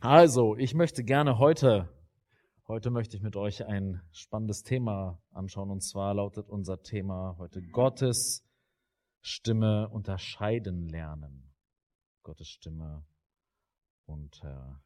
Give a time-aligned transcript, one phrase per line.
[0.00, 1.88] Also, ich möchte gerne heute,
[2.68, 5.72] heute möchte ich mit euch ein spannendes Thema anschauen.
[5.72, 8.44] Und zwar lautet unser Thema heute Gottes
[9.22, 11.52] Stimme unterscheiden lernen.
[12.22, 13.04] Gottes Stimme
[14.06, 14.78] unterscheiden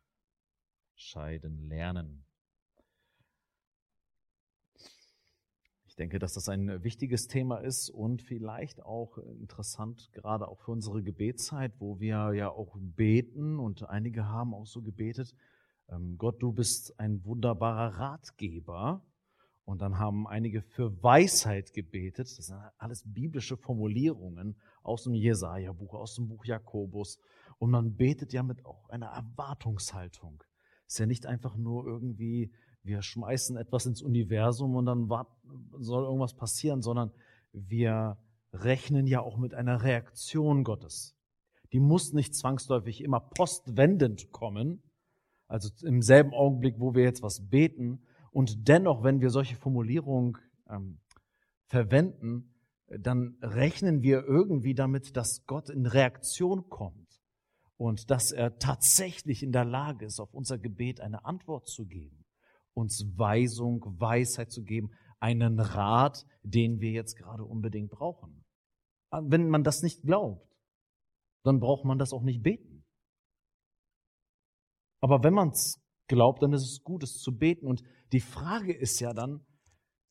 [1.68, 2.24] lernen.
[5.92, 10.70] Ich denke, dass das ein wichtiges Thema ist und vielleicht auch interessant, gerade auch für
[10.70, 15.34] unsere Gebetszeit, wo wir ja auch beten und einige haben auch so gebetet,
[15.90, 19.02] ähm, Gott, du bist ein wunderbarer Ratgeber.
[19.66, 22.38] Und dann haben einige für Weisheit gebetet.
[22.38, 27.18] Das sind alles biblische Formulierungen aus dem Jesaja-Buch, aus dem Buch Jakobus.
[27.58, 30.42] Und man betet ja mit auch einer Erwartungshaltung.
[30.86, 32.50] Ist ja nicht einfach nur irgendwie
[32.84, 35.08] wir schmeißen etwas ins Universum und dann
[35.78, 37.12] soll irgendwas passieren, sondern
[37.52, 38.18] wir
[38.52, 41.16] rechnen ja auch mit einer Reaktion Gottes.
[41.72, 44.82] Die muss nicht zwangsläufig immer postwendend kommen,
[45.46, 48.02] also im selben Augenblick, wo wir jetzt was beten.
[48.30, 50.36] Und dennoch, wenn wir solche Formulierungen
[50.68, 50.98] ähm,
[51.66, 52.54] verwenden,
[52.88, 57.22] dann rechnen wir irgendwie damit, dass Gott in Reaktion kommt
[57.76, 62.21] und dass er tatsächlich in der Lage ist, auf unser Gebet eine Antwort zu geben
[62.74, 68.44] uns Weisung, Weisheit zu geben, einen Rat, den wir jetzt gerade unbedingt brauchen.
[69.10, 70.48] Wenn man das nicht glaubt,
[71.44, 72.84] dann braucht man das auch nicht beten.
[75.00, 77.66] Aber wenn man es glaubt, dann ist es gut, es zu beten.
[77.66, 79.44] Und die Frage ist ja dann,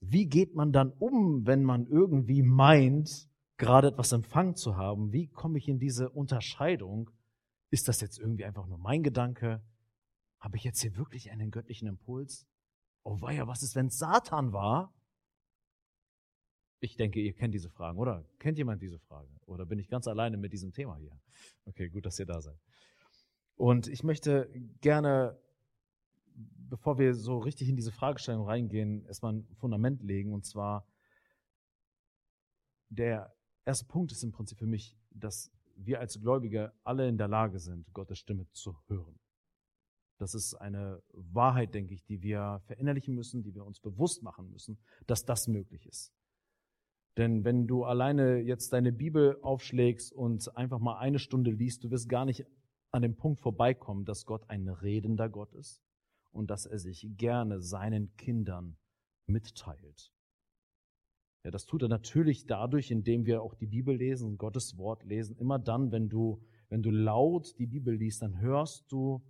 [0.02, 5.14] wie geht man dann um, wenn man irgendwie meint, gerade etwas empfangen zu haben?
[5.14, 7.10] Wie komme ich in diese Unterscheidung?
[7.70, 9.64] Ist das jetzt irgendwie einfach nur mein Gedanke?
[10.40, 12.48] Habe ich jetzt hier wirklich einen göttlichen Impuls?
[13.04, 14.94] Oh weia, was ist, wenn Satan war?
[16.80, 18.26] Ich denke, ihr kennt diese Fragen, oder?
[18.40, 19.30] Kennt jemand diese Frage?
[19.46, 21.16] Oder bin ich ganz alleine mit diesem Thema hier?
[21.66, 22.60] Okay, gut, dass ihr da seid.
[23.56, 24.50] Und ich möchte
[24.82, 25.40] gerne,
[26.70, 30.34] bevor wir so richtig in diese Fragestellung reingehen, erstmal ein Fundament legen.
[30.34, 30.88] Und zwar,
[32.90, 37.28] der erste Punkt ist im Prinzip für mich, dass wir als Gläubige alle in der
[37.28, 39.21] Lage sind, Gottes Stimme zu hören.
[40.22, 44.52] Das ist eine Wahrheit, denke ich, die wir verinnerlichen müssen, die wir uns bewusst machen
[44.52, 44.78] müssen,
[45.08, 46.14] dass das möglich ist.
[47.18, 51.90] Denn wenn du alleine jetzt deine Bibel aufschlägst und einfach mal eine Stunde liest, du
[51.90, 52.46] wirst gar nicht
[52.92, 55.82] an dem Punkt vorbeikommen, dass Gott ein redender Gott ist
[56.30, 58.78] und dass er sich gerne seinen Kindern
[59.26, 60.14] mitteilt.
[61.44, 65.36] Ja, das tut er natürlich dadurch, indem wir auch die Bibel lesen, Gottes Wort lesen.
[65.38, 69.24] Immer dann, wenn du, wenn du laut die Bibel liest, dann hörst du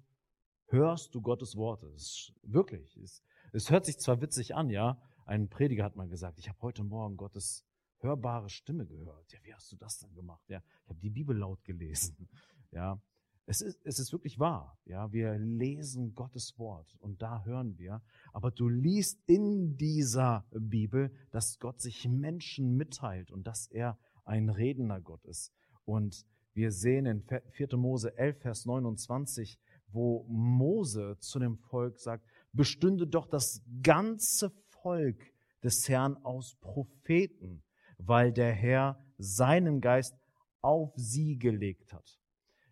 [0.71, 1.87] hörst du Gottes Worte.
[1.95, 3.23] Es wirklich, es,
[3.53, 4.99] es hört sich zwar witzig an, ja.
[5.25, 7.65] Ein Prediger hat mal gesagt, ich habe heute Morgen Gottes
[7.99, 9.31] hörbare Stimme gehört.
[9.31, 10.43] Ja, wie hast du das dann gemacht?
[10.49, 12.29] Ja, ich habe die Bibel laut gelesen.
[12.73, 13.01] Ja,
[13.47, 14.77] es ist, es ist wirklich wahr.
[14.85, 18.01] Ja, wir lesen Gottes Wort und da hören wir.
[18.31, 24.47] Aber du liest in dieser Bibel, dass Gott sich Menschen mitteilt und dass er ein
[24.47, 25.51] redender Gott ist.
[25.83, 27.75] Und wir sehen in 4.
[27.75, 29.59] Mose 11, Vers 29,
[29.93, 37.63] wo Mose zu dem Volk sagt, bestünde doch das ganze Volk des Herrn aus Propheten,
[37.97, 40.15] weil der Herr seinen Geist
[40.61, 42.19] auf sie gelegt hat.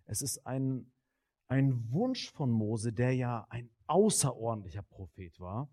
[0.05, 0.91] Es ist ein,
[1.47, 5.69] ein Wunsch von Mose, der ja ein außerordentlicher Prophet war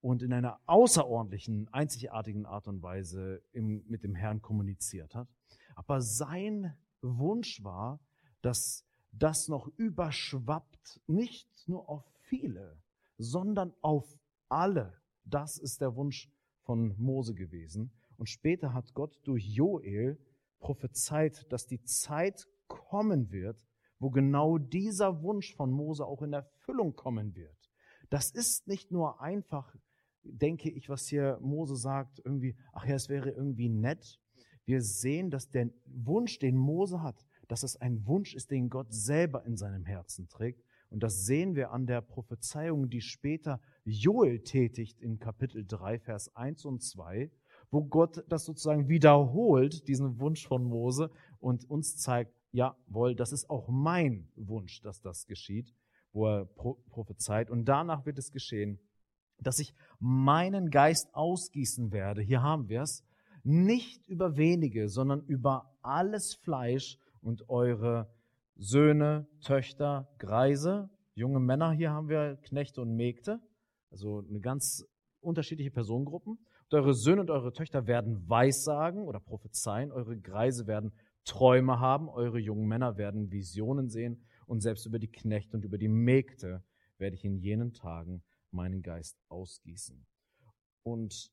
[0.00, 5.28] und in einer außerordentlichen, einzigartigen Art und Weise im, mit dem Herrn kommuniziert hat.
[5.74, 8.00] Aber sein Wunsch war,
[8.40, 8.85] dass
[9.18, 12.78] das noch überschwappt, nicht nur auf viele,
[13.18, 14.18] sondern auf
[14.48, 15.00] alle.
[15.24, 16.30] Das ist der Wunsch
[16.62, 17.92] von Mose gewesen.
[18.16, 20.18] Und später hat Gott durch Joel
[20.58, 23.56] prophezeit, dass die Zeit kommen wird,
[23.98, 27.70] wo genau dieser Wunsch von Mose auch in Erfüllung kommen wird.
[28.10, 29.74] Das ist nicht nur einfach,
[30.22, 34.20] denke ich, was hier Mose sagt, irgendwie, ach ja, es wäre irgendwie nett.
[34.64, 38.92] Wir sehen, dass der Wunsch, den Mose hat, dass es ein Wunsch ist, den Gott
[38.92, 40.62] selber in seinem Herzen trägt.
[40.88, 46.34] Und das sehen wir an der Prophezeiung, die später Joel tätigt in Kapitel 3, Vers
[46.36, 47.30] 1 und 2,
[47.70, 51.10] wo Gott das sozusagen wiederholt, diesen Wunsch von Mose,
[51.40, 55.74] und uns zeigt, jawohl, das ist auch mein Wunsch, dass das geschieht,
[56.12, 57.50] wo er prophezeit.
[57.50, 58.78] Und danach wird es geschehen,
[59.40, 62.22] dass ich meinen Geist ausgießen werde.
[62.22, 63.04] Hier haben wir es.
[63.42, 68.08] Nicht über wenige, sondern über alles Fleisch und eure
[68.54, 73.40] Söhne, Töchter, Greise, junge Männer, hier haben wir Knechte und Mägde,
[73.90, 74.84] also eine ganz
[75.20, 76.38] unterschiedliche Personengruppen.
[76.38, 80.92] Und eure Söhne und eure Töchter werden Weissagen oder prophezeien, eure Greise werden
[81.24, 85.78] Träume haben, eure jungen Männer werden Visionen sehen und selbst über die Knechte und über
[85.78, 86.62] die Mägde
[86.98, 88.22] werde ich in jenen Tagen
[88.52, 90.06] meinen Geist ausgießen.
[90.84, 91.32] Und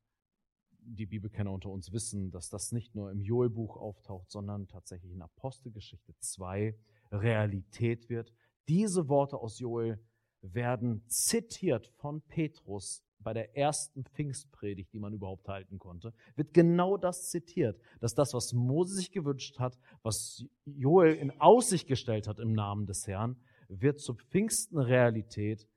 [0.85, 5.21] die Bibelkenner unter uns wissen, dass das nicht nur im Joelbuch auftaucht, sondern tatsächlich in
[5.21, 6.75] Apostelgeschichte 2
[7.11, 8.33] Realität wird.
[8.67, 9.99] Diese Worte aus Joel
[10.41, 16.97] werden zitiert von Petrus bei der ersten Pfingstpredigt, die man überhaupt halten konnte, wird genau
[16.97, 22.39] das zitiert, dass das, was Mose sich gewünscht hat, was Joel in Aussicht gestellt hat
[22.39, 23.37] im Namen des Herrn,
[23.69, 25.67] wird zur Pfingsten Realität,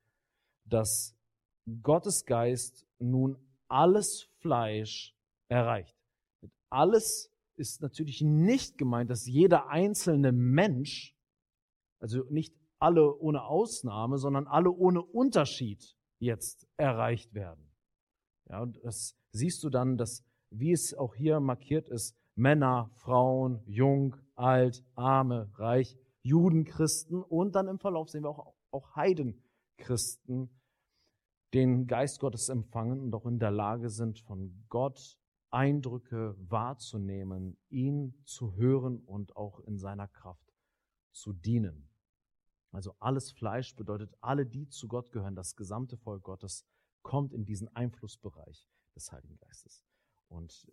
[0.65, 1.17] dass
[1.83, 3.37] Gottes Geist nun
[3.69, 5.15] alles Fleisch
[5.49, 5.97] erreicht.
[6.41, 11.17] Mit alles ist natürlich nicht gemeint, dass jeder einzelne Mensch,
[12.01, 17.73] also nicht alle ohne Ausnahme, sondern alle ohne Unterschied jetzt erreicht werden.
[18.49, 23.63] Ja, und das siehst du dann, dass, wie es auch hier markiert ist, Männer, Frauen,
[23.67, 30.51] jung, alt, arme, reich, Juden, Christen und dann im Verlauf sehen wir auch, auch Heidenchristen,
[31.57, 35.19] den Geist Gottes empfangen und auch in der Lage sind, von Gott
[35.51, 40.53] Eindrücke wahrzunehmen, ihn zu hören und auch in seiner Kraft
[41.13, 41.89] zu dienen.
[42.73, 46.67] Also alles Fleisch bedeutet, alle, die zu Gott gehören, das gesamte Volk Gottes,
[47.01, 49.83] kommt in diesen Einflussbereich des Heiligen Geistes.
[50.29, 50.71] Und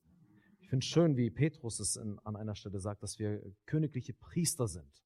[0.59, 4.13] ich finde es schön, wie Petrus es in, an einer Stelle sagt, dass wir königliche
[4.13, 5.05] Priester sind.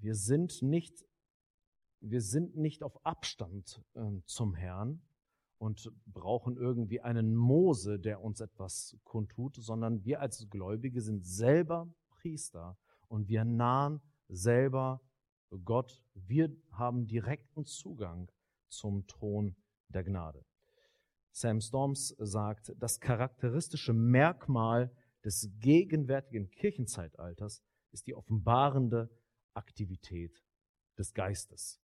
[0.00, 1.04] Wir sind nicht
[2.00, 5.02] wir sind nicht auf Abstand äh, zum Herrn
[5.58, 11.92] und brauchen irgendwie einen Mose, der uns etwas kundtut, sondern wir als Gläubige sind selber
[12.08, 12.78] Priester
[13.08, 15.00] und wir nahen selber
[15.64, 16.02] Gott.
[16.14, 18.30] Wir haben direkten Zugang
[18.68, 19.56] zum Thron
[19.88, 20.44] der Gnade.
[21.32, 24.92] Sam Storms sagt, das charakteristische Merkmal
[25.24, 27.62] des gegenwärtigen Kirchenzeitalters
[27.92, 29.10] ist die offenbarende
[29.54, 30.44] Aktivität
[30.96, 31.80] des Geistes.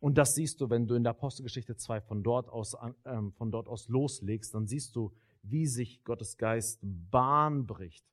[0.00, 3.50] Und das siehst du, wenn du in der Apostelgeschichte 2 von dort aus, ähm, von
[3.50, 5.12] dort aus loslegst, dann siehst du,
[5.42, 8.04] wie sich Gottes Geist Bahn bricht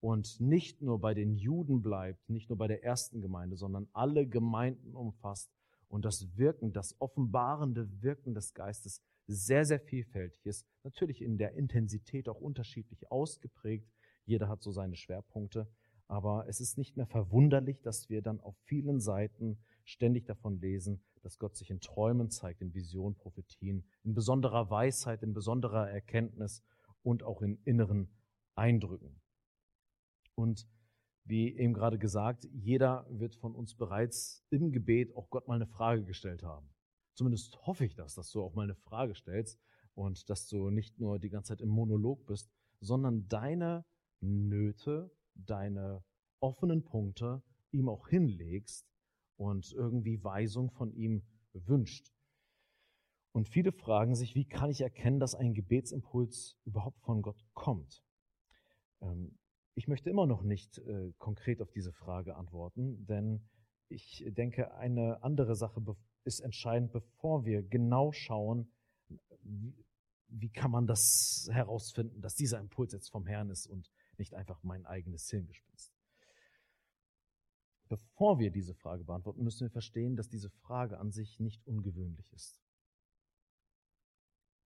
[0.00, 4.26] und nicht nur bei den Juden bleibt, nicht nur bei der ersten Gemeinde, sondern alle
[4.26, 5.50] Gemeinden umfasst
[5.88, 10.66] und das Wirken, das offenbarende Wirken des Geistes sehr, sehr vielfältig ist.
[10.82, 13.88] Natürlich in der Intensität auch unterschiedlich ausgeprägt.
[14.24, 15.68] Jeder hat so seine Schwerpunkte.
[16.08, 21.02] Aber es ist nicht mehr verwunderlich, dass wir dann auf vielen Seiten ständig davon lesen,
[21.22, 26.62] dass Gott sich in Träumen zeigt, in Visionen, Prophetien, in besonderer Weisheit, in besonderer Erkenntnis
[27.02, 28.10] und auch in inneren
[28.54, 29.20] Eindrücken.
[30.34, 30.66] Und
[31.24, 35.66] wie eben gerade gesagt, jeder wird von uns bereits im Gebet auch Gott mal eine
[35.66, 36.68] Frage gestellt haben.
[37.14, 39.60] Zumindest hoffe ich das, dass du auch mal eine Frage stellst
[39.94, 42.50] und dass du nicht nur die ganze Zeit im Monolog bist,
[42.80, 43.84] sondern deine
[44.20, 46.02] Nöte, deine
[46.40, 48.91] offenen Punkte ihm auch hinlegst
[49.36, 52.12] und irgendwie Weisung von ihm wünscht.
[53.32, 58.02] Und viele fragen sich, wie kann ich erkennen, dass ein Gebetsimpuls überhaupt von Gott kommt?
[59.00, 59.38] Ähm,
[59.74, 63.48] ich möchte immer noch nicht äh, konkret auf diese Frage antworten, denn
[63.88, 65.82] ich denke, eine andere Sache
[66.24, 68.70] ist entscheidend, bevor wir genau schauen,
[70.28, 74.62] wie, kann man das herausfinden, dass dieser Impuls jetzt vom Herrn ist und nicht einfach
[74.62, 75.91] mein eigenes Hirngespinst.
[77.92, 82.32] Bevor wir diese Frage beantworten, müssen wir verstehen, dass diese Frage an sich nicht ungewöhnlich
[82.32, 82.58] ist.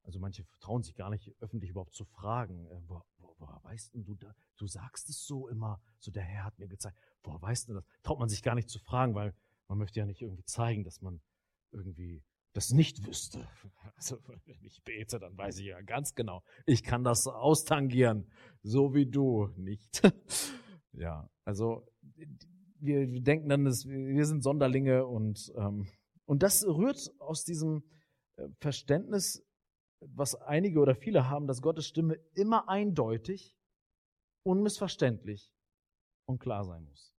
[0.05, 3.05] Also manche trauen sich gar nicht öffentlich überhaupt zu fragen, äh, woher,
[3.39, 6.97] woher weißt du, da, du sagst es so immer, so der Herr hat mir gezeigt,
[7.25, 7.85] woher weißt du das?
[8.05, 9.35] Traut man sich gar nicht zu fragen, weil
[9.67, 11.21] man möchte ja nicht irgendwie zeigen, dass man
[11.73, 13.49] irgendwie das nicht wüsste.
[13.97, 18.31] Also wenn ich bete, dann weiß ich ja ganz genau, ich kann das austangieren,
[18.63, 20.01] so wie du nicht.
[20.99, 21.87] Ja, also
[22.81, 25.89] wir, wir denken dann, dass wir sind Sonderlinge und, ähm,
[26.25, 27.83] und das rührt aus diesem
[28.37, 29.45] äh, Verständnis,
[30.01, 33.57] was einige oder viele haben, dass Gottes Stimme immer eindeutig,
[34.45, 35.53] unmissverständlich
[36.27, 37.15] und klar sein muss.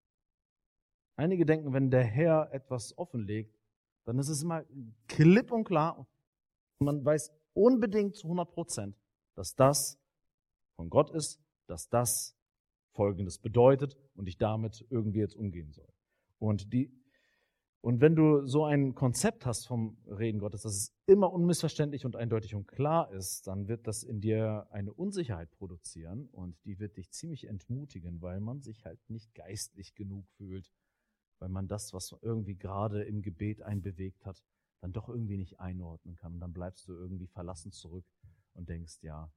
[1.16, 3.60] Einige denken, wenn der Herr etwas offenlegt,
[4.06, 4.64] dann ist es immer
[5.08, 6.08] klipp und klar und
[6.80, 8.96] man weiß unbedingt zu 100 Prozent,
[9.36, 10.00] dass das
[10.76, 12.37] von Gott ist, dass das
[12.98, 15.88] Folgendes bedeutet und ich damit irgendwie jetzt umgehen soll.
[16.40, 16.92] Und die,
[17.82, 22.16] und wenn du so ein Konzept hast vom Reden Gottes, dass es immer unmissverständlich und
[22.16, 26.98] eindeutig und klar ist, dann wird das in dir eine Unsicherheit produzieren und die wird
[26.98, 30.72] dich ziemlich entmutigen, weil man sich halt nicht geistlich genug fühlt,
[31.38, 34.44] weil man das, was irgendwie gerade im Gebet einbewegt hat,
[34.82, 36.34] dann doch irgendwie nicht einordnen kann.
[36.34, 38.06] Und dann bleibst du irgendwie verlassen zurück
[38.54, 39.32] und denkst, ja,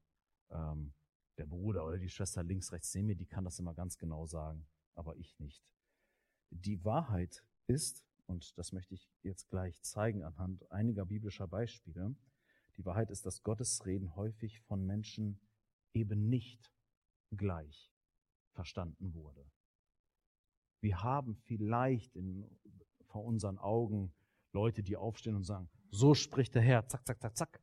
[0.51, 0.95] ähm,
[1.41, 4.27] der Bruder oder die Schwester links, rechts neben mir, die kann das immer ganz genau
[4.27, 5.65] sagen, aber ich nicht.
[6.51, 12.15] die Wahrheit ist, und das möchte ich jetzt gleich zeigen anhand einiger biblischer Beispiele,
[12.77, 15.41] die Wahrheit ist, dass Gottes Reden häufig von Menschen
[15.95, 16.71] eben nicht
[17.31, 17.91] gleich
[18.53, 19.51] verstanden wurde.
[20.81, 22.59] Wir haben vielleicht in,
[23.07, 24.13] vor unseren Augen
[24.53, 27.63] Leute, die aufstehen und sagen, so spricht der Herr, zack, zack, zack, zack,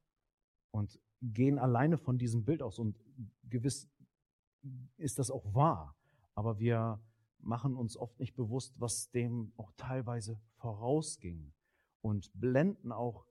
[0.71, 2.79] und gehen alleine von diesem Bild aus.
[2.79, 2.97] Und
[3.43, 3.89] gewiss
[4.97, 5.95] ist das auch wahr,
[6.35, 6.99] aber wir
[7.39, 11.53] machen uns oft nicht bewusst, was dem auch teilweise vorausging
[12.01, 13.25] und blenden auch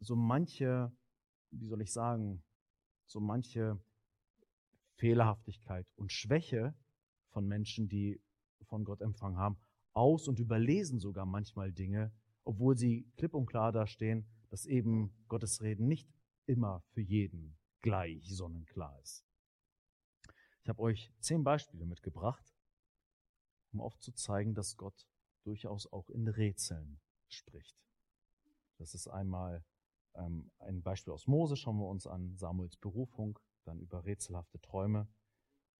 [0.00, 0.92] so manche,
[1.50, 2.42] wie soll ich sagen,
[3.06, 3.80] so manche
[4.96, 6.74] Fehlerhaftigkeit und Schwäche
[7.30, 8.20] von Menschen, die
[8.64, 9.58] von Gott empfangen haben,
[9.92, 12.12] aus und überlesen sogar manchmal Dinge,
[12.44, 16.08] obwohl sie klipp und klar dastehen, dass eben Gottes Reden nicht
[16.46, 19.24] immer für jeden gleich sonnenklar ist.
[20.62, 22.54] Ich habe euch zehn Beispiele mitgebracht,
[23.72, 25.06] um aufzuzeigen, dass Gott
[25.44, 27.76] durchaus auch in Rätseln spricht.
[28.76, 29.64] Das ist einmal
[30.14, 35.08] ähm, ein Beispiel aus Mose, schauen wir uns an, Samuels Berufung, dann über rätselhafte Träume,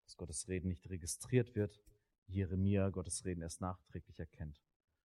[0.04, 1.82] dass Gottes Reden nicht registriert wird,
[2.26, 4.62] Jeremia Gottes Reden erst nachträglich erkennt,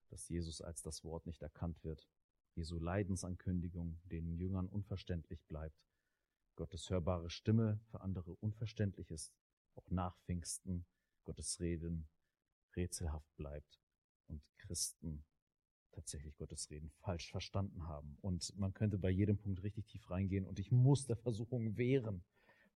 [0.08, 2.08] dass Jesus als das Wort nicht erkannt wird,
[2.54, 5.76] Jesu Leidensankündigung den Jüngern unverständlich bleibt,
[6.56, 9.32] Gottes hörbare Stimme für andere unverständlich ist,
[9.74, 10.86] auch nach Pfingsten
[11.24, 12.08] Gottes Reden
[12.76, 13.80] rätselhaft bleibt
[14.28, 15.24] und Christen
[15.92, 18.16] tatsächlich Gottes Reden falsch verstanden haben.
[18.20, 22.24] Und man könnte bei jedem Punkt richtig tief reingehen und ich muss der Versuchung wehren,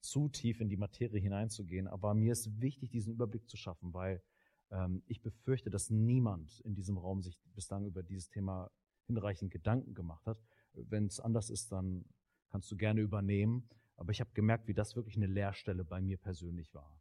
[0.00, 1.88] zu tief in die Materie hineinzugehen.
[1.88, 4.22] Aber mir ist wichtig, diesen Überblick zu schaffen, weil
[4.70, 8.70] ähm, ich befürchte, dass niemand in diesem Raum sich bislang über dieses Thema
[9.06, 10.38] hinreichend Gedanken gemacht hat.
[10.74, 12.04] Wenn es anders ist, dann
[12.50, 13.68] kannst du gerne übernehmen.
[13.96, 17.00] Aber ich habe gemerkt, wie das wirklich eine Leerstelle bei mir persönlich war.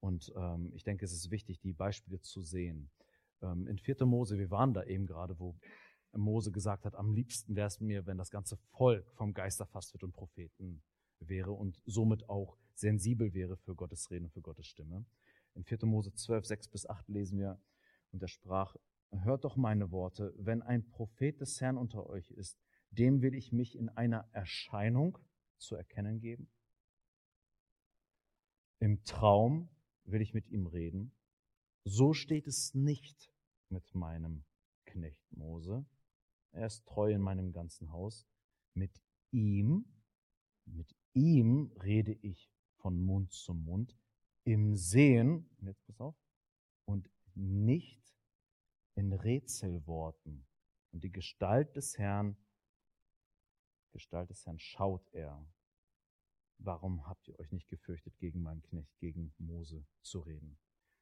[0.00, 2.90] Und ähm, ich denke, es ist wichtig, die Beispiele zu sehen.
[3.42, 4.06] Ähm, in 4.
[4.06, 5.56] Mose, wir waren da eben gerade, wo
[6.12, 9.92] Mose gesagt hat, am liebsten wäre es mir, wenn das ganze Volk vom Geist erfasst
[9.92, 10.82] wird und Propheten
[11.20, 15.04] wäre und somit auch sensibel wäre für Gottes Reden und für Gottes Stimme.
[15.54, 15.78] In 4.
[15.82, 17.60] Mose 12, 6 bis 8 lesen wir,
[18.12, 18.76] und er sprach,
[19.10, 22.58] hört doch meine Worte, wenn ein Prophet des Herrn unter euch ist,
[22.90, 25.18] dem will ich mich in einer Erscheinung
[25.58, 26.48] zu erkennen geben.
[28.80, 29.68] Im Traum
[30.04, 31.12] will ich mit ihm reden.
[31.84, 33.32] So steht es nicht
[33.68, 34.44] mit meinem
[34.84, 35.84] Knecht Mose.
[36.52, 38.26] Er ist treu in meinem ganzen Haus.
[38.74, 39.84] Mit ihm,
[40.64, 43.96] mit ihm rede ich von Mund zu Mund,
[44.44, 46.16] im Sehen, jetzt pass auf,
[46.84, 48.16] und nicht
[48.94, 50.46] in Rätselworten.
[50.92, 52.36] Und die Gestalt des Herrn,
[53.90, 55.46] Gestalt des Herrn schaut er
[56.58, 60.58] warum habt ihr euch nicht gefürchtet, gegen meinen Knecht, gegen Mose zu reden?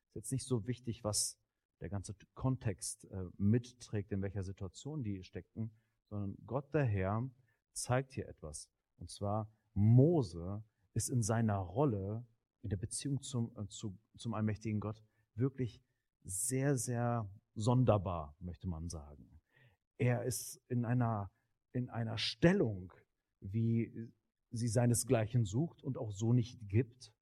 [0.08, 1.38] Ist jetzt nicht so wichtig, was
[1.80, 5.70] der ganze Kontext äh, mitträgt, in welcher Situation die steckten,
[6.08, 7.28] sondern Gott der Herr
[7.72, 8.70] zeigt hier etwas.
[8.98, 10.64] Und zwar, Mose
[10.94, 12.26] ist in seiner Rolle,
[12.62, 15.02] in der Beziehung zum, äh, zu, zum allmächtigen Gott,
[15.34, 15.82] wirklich
[16.24, 19.40] sehr, sehr sonderbar, möchte man sagen.
[19.98, 21.30] Er ist in einer,
[21.76, 22.92] in einer Stellung,
[23.40, 23.92] wie
[24.50, 27.12] sie seinesgleichen sucht und auch so nicht gibt.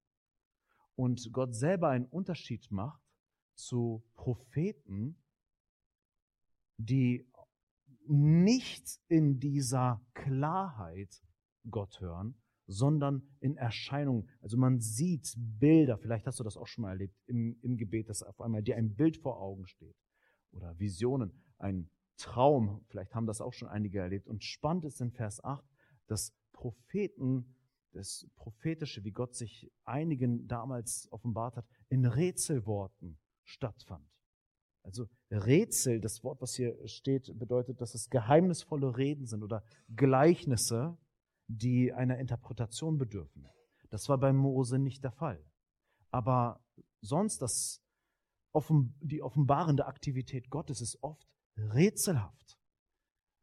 [0.94, 3.02] Und Gott selber einen Unterschied macht
[3.54, 5.16] zu Propheten,
[6.76, 7.26] die
[8.06, 11.22] nicht in dieser Klarheit
[11.68, 14.28] Gott hören, sondern in Erscheinung.
[14.40, 18.08] Also man sieht Bilder, vielleicht hast du das auch schon mal erlebt, im, im Gebet,
[18.08, 19.96] dass auf einmal dir ein Bild vor Augen steht.
[20.52, 24.28] Oder Visionen, ein Traum, vielleicht haben das auch schon einige erlebt.
[24.28, 25.64] Und spannend ist in Vers 8,
[26.06, 27.54] dass Propheten,
[27.92, 34.08] das Prophetische, wie Gott sich einigen damals offenbart hat, in Rätselworten stattfand.
[34.82, 39.64] Also Rätsel, das Wort, was hier steht, bedeutet, dass es geheimnisvolle Reden sind oder
[39.96, 40.98] Gleichnisse,
[41.46, 43.48] die einer Interpretation bedürfen.
[43.90, 45.42] Das war bei Mose nicht der Fall.
[46.10, 46.60] Aber
[47.00, 47.82] sonst das,
[49.00, 52.44] die offenbarende Aktivität Gottes ist oft rätselhaft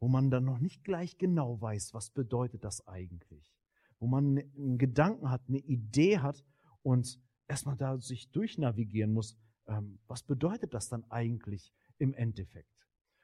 [0.02, 3.54] wo man dann noch nicht gleich genau weiß, was bedeutet das eigentlich.
[4.00, 6.44] Wo man ne, einen Gedanken hat, eine Idee hat
[6.82, 9.38] und erstmal da sich durchnavigieren muss,
[9.68, 12.74] ähm, was bedeutet das dann eigentlich im Endeffekt.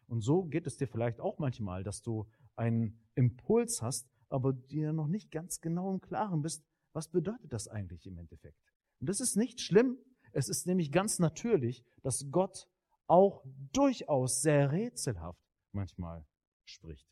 [0.06, 4.94] Und so geht es dir vielleicht auch manchmal, dass du einen Impuls hast, aber dir
[4.94, 6.63] noch nicht ganz genau im Klaren bist,
[6.94, 8.60] was bedeutet das eigentlich im Endeffekt.
[9.00, 9.98] Und das ist nicht schlimm.
[10.32, 12.70] Es ist nämlich ganz natürlich, dass Gott
[13.07, 16.25] auch durchaus sehr rätselhaft manchmal
[16.65, 17.07] spricht.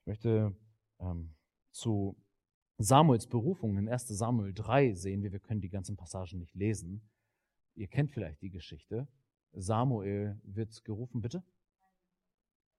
[0.00, 0.54] Ich möchte
[1.00, 1.34] ähm,
[1.70, 2.16] zu
[2.78, 7.08] Samuels Berufung in 1 Samuel 3 sehen wir, wir können die ganzen Passagen nicht lesen.
[7.74, 9.08] Ihr kennt vielleicht die Geschichte.
[9.52, 11.44] Samuel wird gerufen, bitte?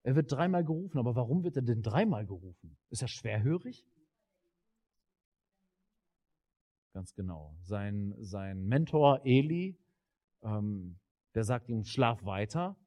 [0.04, 2.78] Er wird dreimal gerufen, aber warum wird er denn dreimal gerufen?
[2.90, 3.84] Ist er schwerhörig?
[6.94, 7.56] Ganz genau.
[7.62, 9.78] Sein, sein Mentor Eli,
[10.44, 11.00] ähm,
[11.36, 12.78] der sagt ihm, schlaf weiter.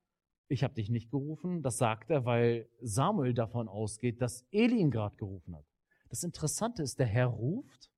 [0.49, 1.62] Ich habe dich nicht gerufen.
[1.62, 5.67] Das sagt er, weil Samuel davon ausgeht, dass Eli ihn gerade gerufen hat.
[6.09, 7.90] Das Interessante ist, der Herr ruft,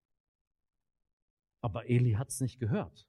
[1.60, 3.08] aber Eli hat es nicht gehört.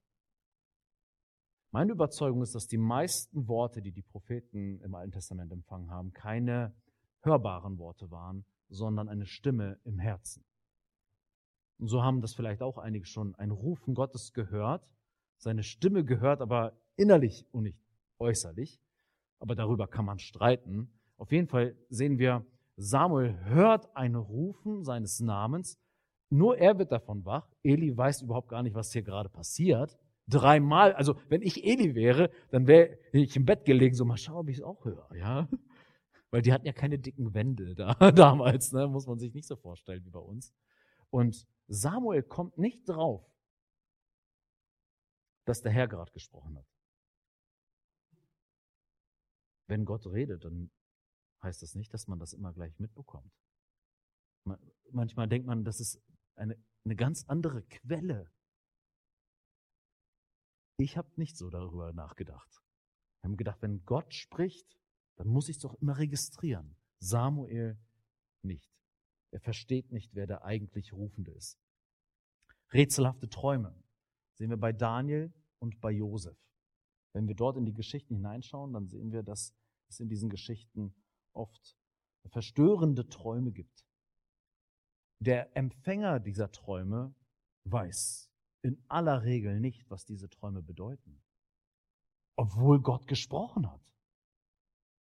[1.72, 6.12] Meine Überzeugung ist, dass die meisten Worte, die die Propheten im Alten Testament empfangen haben,
[6.12, 6.76] keine
[7.22, 10.46] hörbaren Worte waren, sondern eine Stimme im Herzen.
[11.80, 14.86] Und so haben das vielleicht auch einige schon ein Rufen Gottes gehört,
[15.38, 17.80] seine Stimme gehört, aber innerlich und nicht
[18.20, 18.80] äußerlich.
[19.40, 20.92] Aber darüber kann man streiten.
[21.18, 22.46] Auf jeden Fall sehen wir,
[22.78, 25.80] Samuel hört ein Rufen seines Namens.
[26.30, 27.48] Nur er wird davon wach.
[27.64, 29.98] Eli weiß überhaupt gar nicht, was hier gerade passiert.
[30.28, 34.38] Dreimal, also wenn ich Eli wäre, dann wäre ich im Bett gelegen, so mal schauen,
[34.38, 35.50] ob ich es auch höre, ja.
[36.32, 38.88] Weil die hatten ja keine dicken Wände da, damals, ne?
[38.88, 40.54] muss man sich nicht so vorstellen wie bei uns.
[41.10, 43.26] Und Samuel kommt nicht drauf,
[45.46, 46.71] dass der Herr gerade gesprochen hat.
[49.72, 50.70] Wenn Gott redet, dann
[51.42, 53.32] heißt das nicht, dass man das immer gleich mitbekommt.
[54.92, 56.02] Manchmal denkt man, das ist
[56.36, 58.30] eine, eine ganz andere Quelle.
[60.76, 62.62] Ich habe nicht so darüber nachgedacht.
[63.22, 64.78] Wir haben gedacht, wenn Gott spricht,
[65.16, 66.76] dann muss ich es doch immer registrieren.
[67.00, 67.80] Samuel
[68.42, 68.76] nicht.
[69.32, 71.58] Er versteht nicht, wer der eigentlich Rufende ist.
[72.74, 73.82] Rätselhafte Träume
[74.34, 76.38] sehen wir bei Daniel und bei Josef.
[77.14, 79.56] Wenn wir dort in die Geschichten hineinschauen, dann sehen wir, dass
[79.92, 80.94] es in diesen Geschichten
[81.34, 81.78] oft
[82.30, 83.86] verstörende Träume gibt.
[85.20, 87.14] Der Empfänger dieser Träume
[87.66, 88.32] weiß
[88.64, 91.22] in aller Regel nicht, was diese Träume bedeuten,
[92.36, 93.82] obwohl Gott gesprochen hat.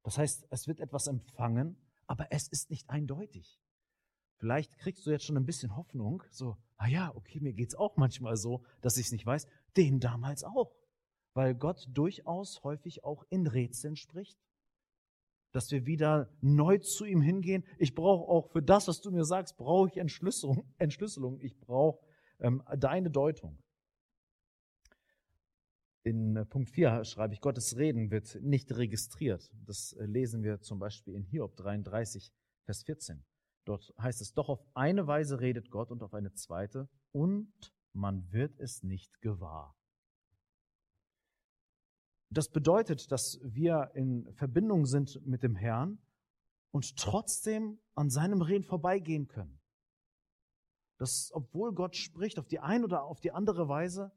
[0.03, 1.77] Das heißt, es wird etwas empfangen,
[2.07, 3.61] aber es ist nicht eindeutig.
[4.39, 7.97] Vielleicht kriegst du jetzt schon ein bisschen Hoffnung, so, ah ja, okay, mir geht's auch
[7.97, 10.73] manchmal so, dass ich es nicht weiß, den damals auch,
[11.33, 14.39] weil Gott durchaus häufig auch in Rätseln spricht,
[15.51, 17.63] dass wir wieder neu zu ihm hingehen.
[17.77, 21.39] Ich brauche auch für das, was du mir sagst, brauche ich Entschlüsselung, Entschlüsselung.
[21.41, 21.99] ich brauche
[22.39, 23.57] ähm, deine Deutung.
[26.03, 29.51] In äh, Punkt 4 schreibe ich, Gottes Reden wird nicht registriert.
[29.65, 32.31] Das äh, lesen wir zum Beispiel in Hiob 33,
[32.63, 33.23] Vers 14.
[33.65, 37.51] Dort heißt es, doch auf eine Weise redet Gott und auf eine zweite und
[37.93, 39.78] man wird es nicht gewahr.
[42.29, 45.99] Das bedeutet, dass wir in Verbindung sind mit dem Herrn
[46.71, 49.59] und trotzdem an seinem Reden vorbeigehen können.
[50.97, 54.11] Dass, obwohl Gott spricht auf die eine oder auf die andere Weise,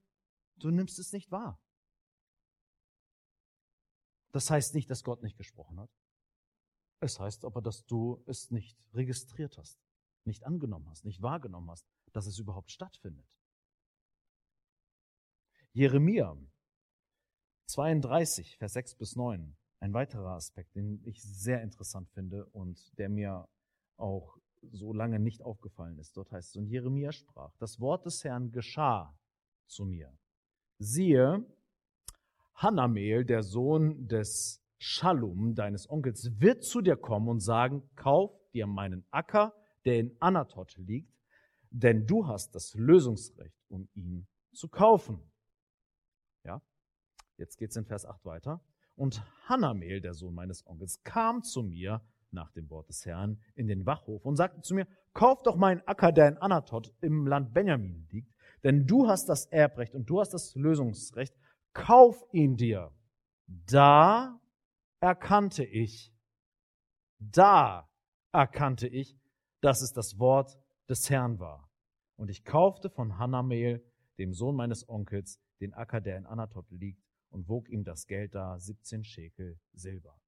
[0.56, 1.58] du nimmst es nicht wahr.
[4.32, 5.90] Das heißt nicht, dass Gott nicht gesprochen hat.
[7.00, 9.80] Es heißt aber, dass du es nicht registriert hast,
[10.24, 13.26] nicht angenommen hast, nicht wahrgenommen hast, dass es überhaupt stattfindet.
[15.72, 16.36] Jeremia
[17.72, 23.08] 32, Vers 6 bis 9, ein weiterer Aspekt, den ich sehr interessant finde und der
[23.08, 23.48] mir
[23.96, 26.14] auch so lange nicht aufgefallen ist.
[26.16, 29.18] Dort heißt es, und Jeremia sprach, das Wort des Herrn geschah
[29.66, 30.12] zu mir.
[30.78, 31.46] Siehe,
[32.54, 38.66] Hanamel, der Sohn des Schallum, deines Onkels, wird zu dir kommen und sagen, kauf dir
[38.66, 39.54] meinen Acker,
[39.86, 41.16] der in Anatot liegt,
[41.70, 45.32] denn du hast das Lösungsrecht, um ihn zu kaufen.
[46.44, 46.60] Ja,
[47.42, 48.62] jetzt geht's in Vers 8 weiter.
[48.94, 52.00] Und Hanamel, der Sohn meines Onkels, kam zu mir
[52.30, 55.82] nach dem Wort des Herrn in den Wachhof und sagte zu mir, kauf doch meinen
[55.86, 58.32] Acker, der in Anatot im Land Benjamin liegt,
[58.64, 61.34] denn du hast das Erbrecht und du hast das Lösungsrecht,
[61.72, 62.90] kauf ihn dir.
[63.46, 64.40] Da
[65.00, 66.14] erkannte ich,
[67.18, 67.90] da
[68.32, 69.18] erkannte ich,
[69.60, 71.68] dass es das Wort des Herrn war.
[72.16, 73.84] Und ich kaufte von Hanamel,
[74.18, 78.34] dem Sohn meines Onkels, den Acker, der in Anatot liegt, und wog ihm das Geld
[78.34, 80.20] da, 17 Schekel Silber.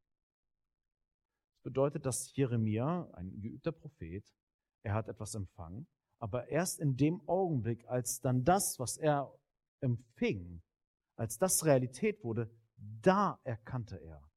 [1.52, 4.24] Das bedeutet, dass Jeremia, ein geübter Prophet,
[4.82, 5.86] er hat etwas empfangen,
[6.18, 9.32] aber erst in dem Augenblick, als dann das, was er
[9.80, 10.62] empfing,
[11.16, 14.30] als das Realität wurde, da erkannte er,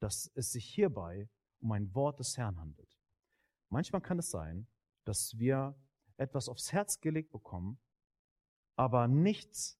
[0.00, 1.28] dass es sich hierbei
[1.60, 2.98] um ein Wort des Herrn handelt.
[3.70, 4.66] Manchmal kann es sein,
[5.04, 5.78] dass wir
[6.16, 7.78] etwas aufs Herz gelegt bekommen,
[8.76, 9.78] aber nichts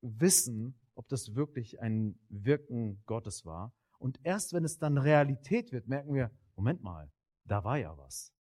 [0.00, 3.72] wissen, ob das wirklich ein Wirken Gottes war.
[3.98, 7.10] Und erst wenn es dann Realität wird, merken wir, Moment mal,
[7.44, 8.34] da war ja was.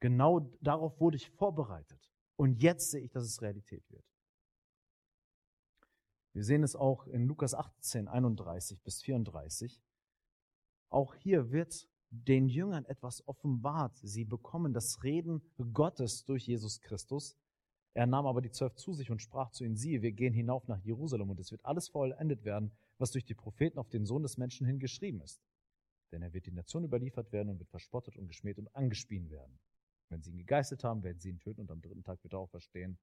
[0.00, 2.10] Genau darauf wurde ich vorbereitet.
[2.34, 4.04] Und jetzt sehe ich, dass es Realität wird.
[6.32, 9.80] Wir sehen es auch in Lukas 18, 31 bis 34.
[10.88, 13.96] Auch hier wird den Jüngern etwas offenbart.
[14.02, 15.40] Sie bekommen das Reden
[15.72, 17.36] Gottes durch Jesus Christus.
[17.94, 20.66] Er nahm aber die zwölf zu sich und sprach zu ihnen, siehe, wir gehen hinauf
[20.66, 24.22] nach Jerusalem und es wird alles vollendet werden, was durch die Propheten auf den Sohn
[24.22, 25.42] des Menschen hingeschrieben ist.
[26.10, 29.58] Denn er wird die Nation überliefert werden und wird verspottet und geschmäht und angespien werden.
[30.08, 32.40] Wenn sie ihn gegeißelt haben, werden sie ihn töten und am dritten Tag wird er
[32.40, 32.98] auch verstehen.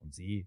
[0.00, 0.46] Und sie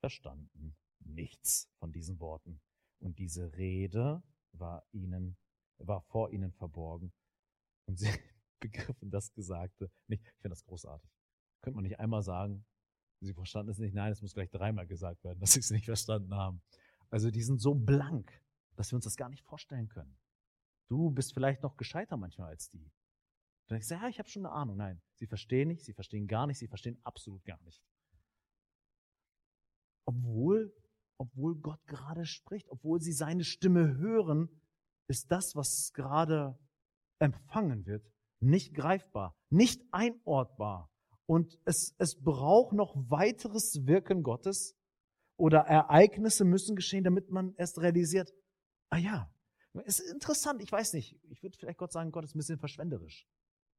[0.00, 2.60] verstanden nichts von diesen Worten.
[3.00, 5.36] Und diese Rede war ihnen,
[5.78, 7.12] war vor ihnen verborgen.
[7.86, 8.10] Und sie
[8.60, 10.22] begriffen das Gesagte nicht.
[10.24, 11.10] Ich finde das großartig.
[11.62, 12.64] Könnte man nicht einmal sagen,
[13.20, 13.94] sie verstanden es nicht?
[13.94, 16.62] Nein, es muss gleich dreimal gesagt werden, dass sie es nicht verstanden haben.
[17.10, 18.30] Also die sind so blank,
[18.76, 20.16] dass wir uns das gar nicht vorstellen können.
[20.88, 22.90] Du bist vielleicht noch gescheiter manchmal als die.
[23.66, 24.76] Du denkst, ja, ich habe schon eine Ahnung.
[24.76, 27.82] Nein, sie verstehen nicht, sie verstehen gar nicht, sie verstehen absolut gar nicht.
[30.06, 30.72] Obwohl
[31.18, 34.48] obwohl Gott gerade spricht, obwohl sie seine Stimme hören,
[35.08, 36.58] ist das, was gerade
[37.18, 38.06] empfangen wird,
[38.40, 40.90] nicht greifbar, nicht einordbar.
[41.28, 44.74] Und es, es braucht noch weiteres Wirken Gottes
[45.36, 48.32] oder Ereignisse müssen geschehen, damit man erst realisiert,
[48.88, 49.30] ah ja,
[49.84, 52.58] es ist interessant, ich weiß nicht, ich würde vielleicht Gott sagen, Gott ist ein bisschen
[52.58, 53.28] verschwenderisch.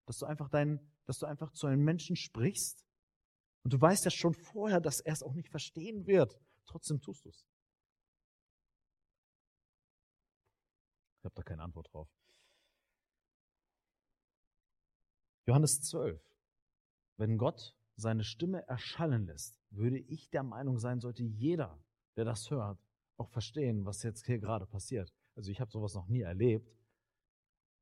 [0.05, 2.85] Dass du einfach dein, dass du einfach zu einem Menschen sprichst
[3.63, 6.39] und du weißt ja schon vorher, dass er es auch nicht verstehen wird.
[6.67, 7.47] Trotzdem tust du es.
[11.17, 12.07] Ich habe da keine Antwort drauf.
[15.47, 16.28] Johannes 12.
[17.19, 21.77] Wenn Gott seine Stimme erschallen lässt, würde ich der Meinung sein, sollte jeder,
[22.15, 22.79] der das hört,
[23.17, 25.13] auch verstehen, was jetzt hier gerade passiert.
[25.35, 26.73] Also ich habe sowas noch nie erlebt.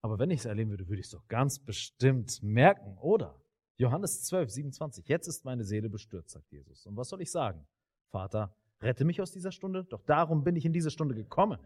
[0.02, 3.39] Aber wenn ich es erleben würde, würde ich es doch ganz bestimmt merken, oder?
[3.78, 5.08] Johannes 12, 27.
[5.08, 6.86] Jetzt ist meine Seele bestürzt, sagt Jesus.
[6.88, 7.67] Und was soll ich sagen?
[8.10, 11.60] Vater, Rette mich aus dieser Stunde, doch darum bin ich in diese Stunde gekommen.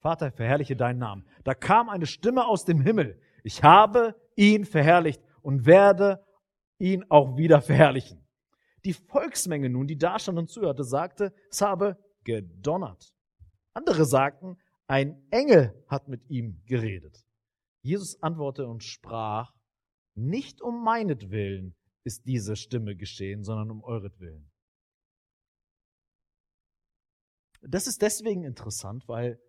[0.00, 1.26] Vater, verherrliche deinen Namen.
[1.44, 3.20] Da kam eine Stimme aus dem Himmel.
[3.42, 6.24] Ich habe ihn verherrlicht und werde
[6.78, 8.26] ihn auch wieder verherrlichen.
[8.84, 13.12] Die Volksmenge nun, die da stand und zuhörte, sagte, es habe gedonnert.
[13.72, 17.26] Andere sagten, ein Engel hat mit ihm geredet.
[17.82, 19.52] Jesus antwortete und sprach,
[20.14, 24.50] nicht um meinetwillen ist diese Stimme geschehen, sondern um euretwillen.
[27.62, 29.40] Das ist deswegen interessant, weil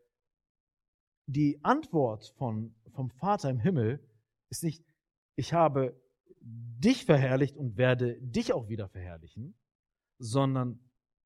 [1.27, 4.03] die Antwort von, vom Vater im Himmel
[4.49, 4.83] ist nicht,
[5.35, 6.01] ich habe
[6.79, 9.57] dich verherrlicht und werde dich auch wieder verherrlichen,
[10.19, 10.79] sondern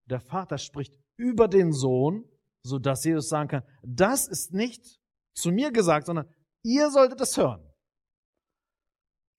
[0.06, 2.26] der Vater spricht über den Sohn,
[2.64, 5.00] so dass Jesus sagen kann, das ist nicht
[5.34, 6.28] zu mir gesagt, sondern
[6.64, 7.66] ihr solltet es hören.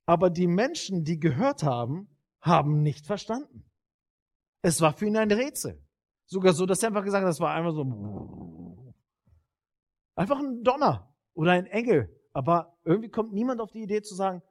[0.06, 2.08] Aber die Menschen, die gehört haben,
[2.40, 3.64] haben nicht verstanden.
[4.62, 5.80] Es war für ihn ein Rätsel.
[6.26, 8.94] Sogar so, dass er einfach gesagt hat, das war einfach so.
[10.14, 12.08] Einfach ein Donner oder ein Engel.
[12.32, 14.42] Aber irgendwie kommt niemand auf die Idee zu sagen,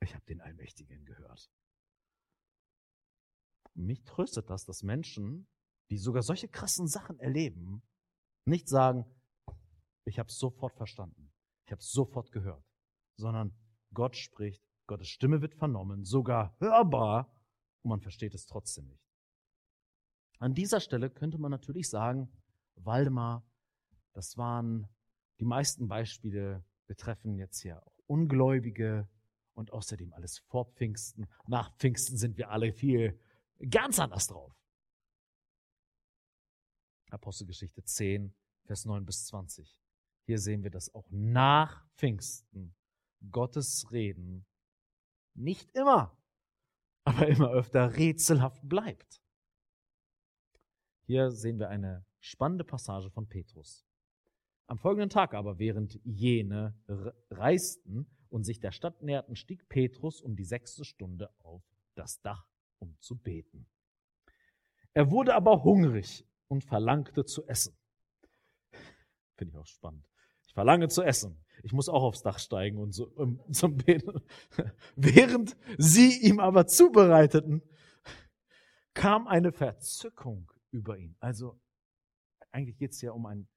[0.00, 1.50] ich habe den Allmächtigen gehört.
[3.74, 5.46] Mich tröstet das, dass Menschen,
[5.90, 7.82] die sogar solche krassen Sachen erleben,
[8.44, 9.04] nicht sagen,
[10.04, 11.32] ich habe es sofort verstanden,
[11.66, 12.64] ich habe es sofort gehört,
[13.16, 13.54] sondern
[13.92, 17.32] Gott spricht, Gottes Stimme wird vernommen, sogar hörbar,
[17.82, 19.04] und man versteht es trotzdem nicht.
[20.38, 22.32] An dieser Stelle könnte man natürlich sagen,
[22.76, 23.46] Waldemar,
[24.14, 24.88] das waren
[25.38, 29.08] die meisten Beispiele betreffen jetzt hier auch Ungläubige
[29.60, 31.28] und außerdem alles vor Pfingsten.
[31.46, 33.20] Nach Pfingsten sind wir alle viel
[33.68, 34.52] ganz anders drauf.
[37.10, 39.78] Apostelgeschichte 10, Vers 9 bis 20.
[40.24, 42.74] Hier sehen wir, dass auch nach Pfingsten
[43.30, 44.46] Gottes Reden
[45.34, 46.16] nicht immer,
[47.04, 49.22] aber immer öfter rätselhaft bleibt.
[51.02, 53.84] Hier sehen wir eine spannende Passage von Petrus.
[54.66, 56.74] Am folgenden Tag aber, während jene
[57.30, 61.62] reisten und sich der Stadt näherten, stieg Petrus um die sechste Stunde auf
[61.94, 62.46] das Dach,
[62.78, 63.66] um zu beten.
[64.94, 67.76] Er wurde aber hungrig und verlangte zu essen.
[69.36, 70.04] Finde ich auch spannend.
[70.46, 71.44] Ich verlange zu essen.
[71.62, 74.20] Ich muss auch aufs Dach steigen und so, um, zum Beten.
[74.96, 77.62] Während sie ihm aber zubereiteten,
[78.94, 81.16] kam eine Verzückung über ihn.
[81.20, 81.60] Also
[82.50, 83.48] eigentlich geht es ja um einen,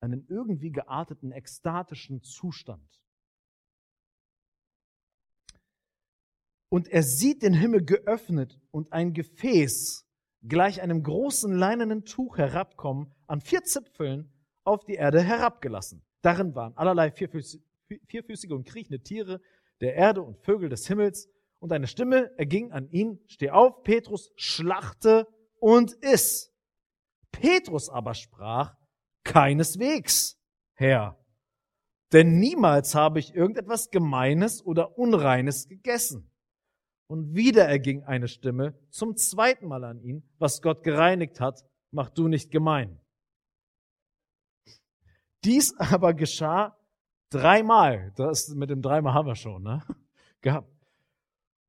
[0.00, 3.02] einen irgendwie gearteten, ekstatischen Zustand.
[6.68, 10.06] Und er sieht den Himmel geöffnet und ein Gefäß
[10.46, 14.32] gleich einem großen leinenen Tuch herabkommen, an vier Zipfeln
[14.64, 16.04] auf die Erde herabgelassen.
[16.22, 19.40] Darin waren allerlei vierfüßige und kriechende Tiere
[19.80, 21.28] der Erde und Vögel des Himmels.
[21.58, 25.26] Und eine Stimme erging an ihn, steh auf, Petrus, schlachte
[25.58, 26.52] und iss.
[27.32, 28.76] Petrus aber sprach,
[29.24, 30.38] keineswegs,
[30.74, 31.18] Herr,
[32.12, 36.27] denn niemals habe ich irgendetwas Gemeines oder Unreines gegessen.
[37.08, 42.10] Und wieder erging eine Stimme zum zweiten Mal an ihn, was Gott gereinigt hat, mach
[42.10, 43.00] du nicht gemein.
[45.44, 46.76] Dies aber geschah
[47.30, 48.12] dreimal.
[48.16, 49.82] Das mit dem dreimal haben wir schon, ne?
[50.42, 50.70] Gehabt.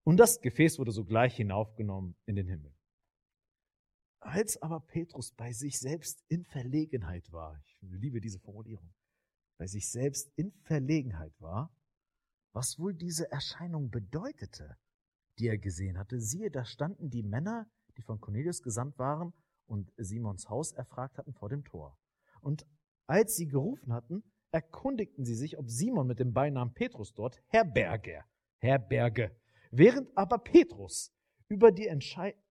[0.03, 2.73] Und das Gefäß wurde sogleich hinaufgenommen in den Himmel.
[4.19, 8.93] Als aber Petrus bei sich selbst in Verlegenheit war, ich liebe diese Formulierung,
[9.57, 11.71] bei sich selbst in Verlegenheit war,
[12.51, 14.77] was wohl diese Erscheinung bedeutete,
[15.39, 19.33] die er gesehen hatte, siehe, da standen die Männer, die von Cornelius gesandt waren
[19.65, 21.97] und Simons Haus erfragt hatten vor dem Tor.
[22.41, 22.65] Und
[23.07, 28.23] als sie gerufen hatten, erkundigten sie sich, ob Simon mit dem Beinamen Petrus dort herberge,
[28.59, 29.35] herberge.
[29.71, 31.13] Während aber Petrus
[31.47, 31.87] über die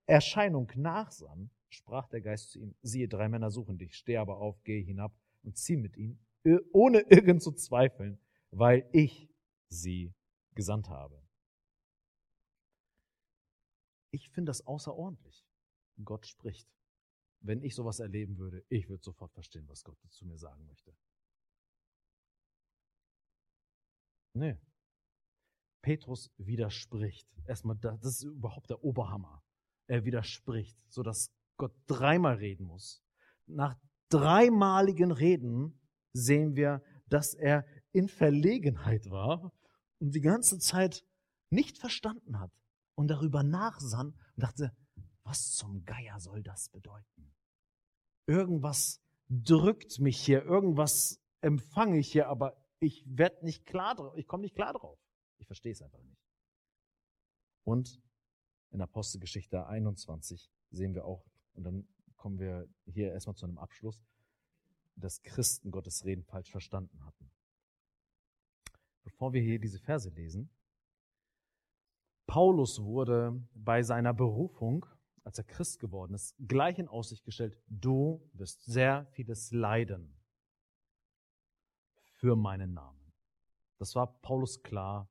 [0.07, 4.63] Erscheinung nachsann, sprach der Geist zu ihm, siehe, drei Männer suchen dich, steh aber auf,
[4.63, 6.25] geh hinab und zieh mit ihnen,
[6.73, 8.21] ohne irgend zu zweifeln,
[8.51, 9.29] weil ich
[9.69, 10.15] sie
[10.55, 11.28] gesandt habe.
[14.11, 15.45] Ich finde das außerordentlich.
[16.05, 16.69] Gott spricht.
[17.41, 20.97] Wenn ich sowas erleben würde, ich würde sofort verstehen, was Gott zu mir sagen möchte.
[24.35, 24.59] Nee.
[25.83, 27.29] Petrus widerspricht.
[27.47, 29.43] Erstmal, das ist überhaupt der Oberhammer.
[29.87, 33.03] Er widerspricht, sodass Gott dreimal reden muss.
[33.47, 35.81] Nach dreimaligen Reden
[36.13, 39.53] sehen wir, dass er in Verlegenheit war
[39.99, 41.05] und die ganze Zeit
[41.51, 42.53] nicht verstanden hat
[42.99, 44.77] und darüber nachsann und dachte,
[45.23, 47.33] was zum Geier soll das bedeuten?
[48.27, 54.27] Irgendwas drückt mich hier, irgendwas empfange ich hier, aber ich werde nicht klar drauf, ich
[54.27, 54.99] komme nicht klar drauf.
[55.39, 56.21] Ich verstehe es einfach nicht.
[57.63, 58.03] Und
[58.71, 64.03] in Apostelgeschichte 21 sehen wir auch, und dann kommen wir hier erstmal zu einem Abschluss,
[64.97, 67.31] dass Christen Gottes Reden falsch verstanden hatten.
[69.05, 70.51] Bevor wir hier diese Verse lesen,
[72.29, 74.85] Paulus wurde bei seiner Berufung,
[75.25, 80.15] als er Christ geworden ist, gleich in Aussicht gestellt, du wirst sehr vieles leiden
[82.19, 83.15] für meinen Namen.
[83.79, 85.11] Das war Paulus klar,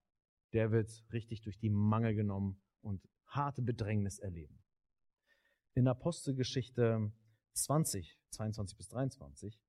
[0.54, 4.64] der wird richtig durch die Mangel genommen und harte Bedrängnis erleben.
[5.74, 7.12] In Apostelgeschichte
[7.54, 9.60] 20, 22 bis 23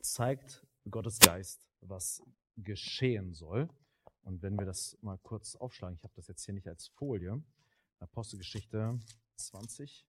[0.00, 2.22] zeigt Gottes Geist, was
[2.56, 3.70] geschehen soll.
[4.22, 7.42] Und wenn wir das mal kurz aufschlagen, ich habe das jetzt hier nicht als Folie,
[7.98, 8.98] Apostelgeschichte
[9.36, 10.06] 20.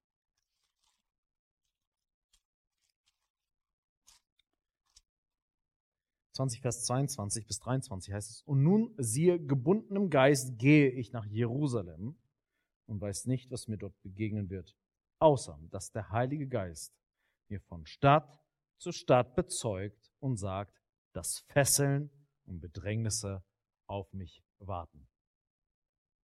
[6.61, 12.15] Vers 22 bis 23 heißt es, und nun siehe, gebundenem Geist gehe ich nach Jerusalem
[12.85, 14.73] und weiß nicht, was mir dort begegnen wird,
[15.19, 16.93] außer dass der Heilige Geist
[17.49, 18.39] mir von Stadt
[18.77, 22.09] zu Stadt bezeugt und sagt, dass Fesseln
[22.45, 23.43] und Bedrängnisse
[23.89, 25.07] auf mich warten.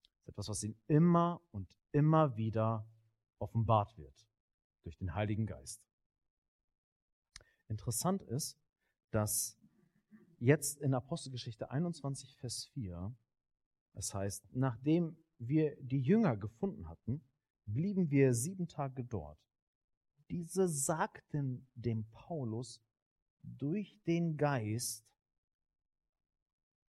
[0.02, 2.88] Das ist etwas, was ihm immer und immer wieder
[3.38, 4.26] offenbart wird
[4.82, 5.86] durch den Heiligen Geist.
[7.68, 8.58] Interessant ist,
[9.10, 9.58] dass
[10.38, 13.14] jetzt in Apostelgeschichte 21, Vers 4,
[13.94, 17.22] das heißt, nachdem wir die Jünger gefunden hatten,
[17.66, 19.38] blieben wir sieben Tage dort.
[20.30, 22.82] Diese sagten dem Paulus
[23.42, 25.06] durch den Geist,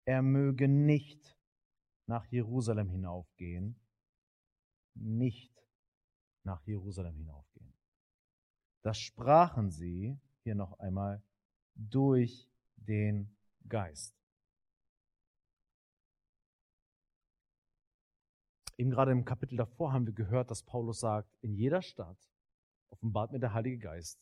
[0.06, 1.38] er möge nicht
[2.08, 3.80] nach Jerusalem hinaufgehen,
[4.96, 5.54] nicht
[6.44, 7.74] nach Jerusalem hinaufgehen.
[8.82, 11.24] Das sprachen sie hier noch einmal
[11.76, 13.36] durch den
[13.68, 14.14] Geist.
[18.78, 22.18] Eben gerade im Kapitel davor haben wir gehört, dass Paulus sagt, in jeder Stadt
[22.90, 24.20] offenbart mir der Heilige Geist,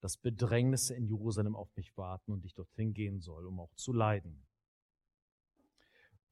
[0.00, 3.92] dass Bedrängnisse in Jerusalem auf mich warten und ich dorthin gehen soll, um auch zu
[3.92, 4.44] leiden.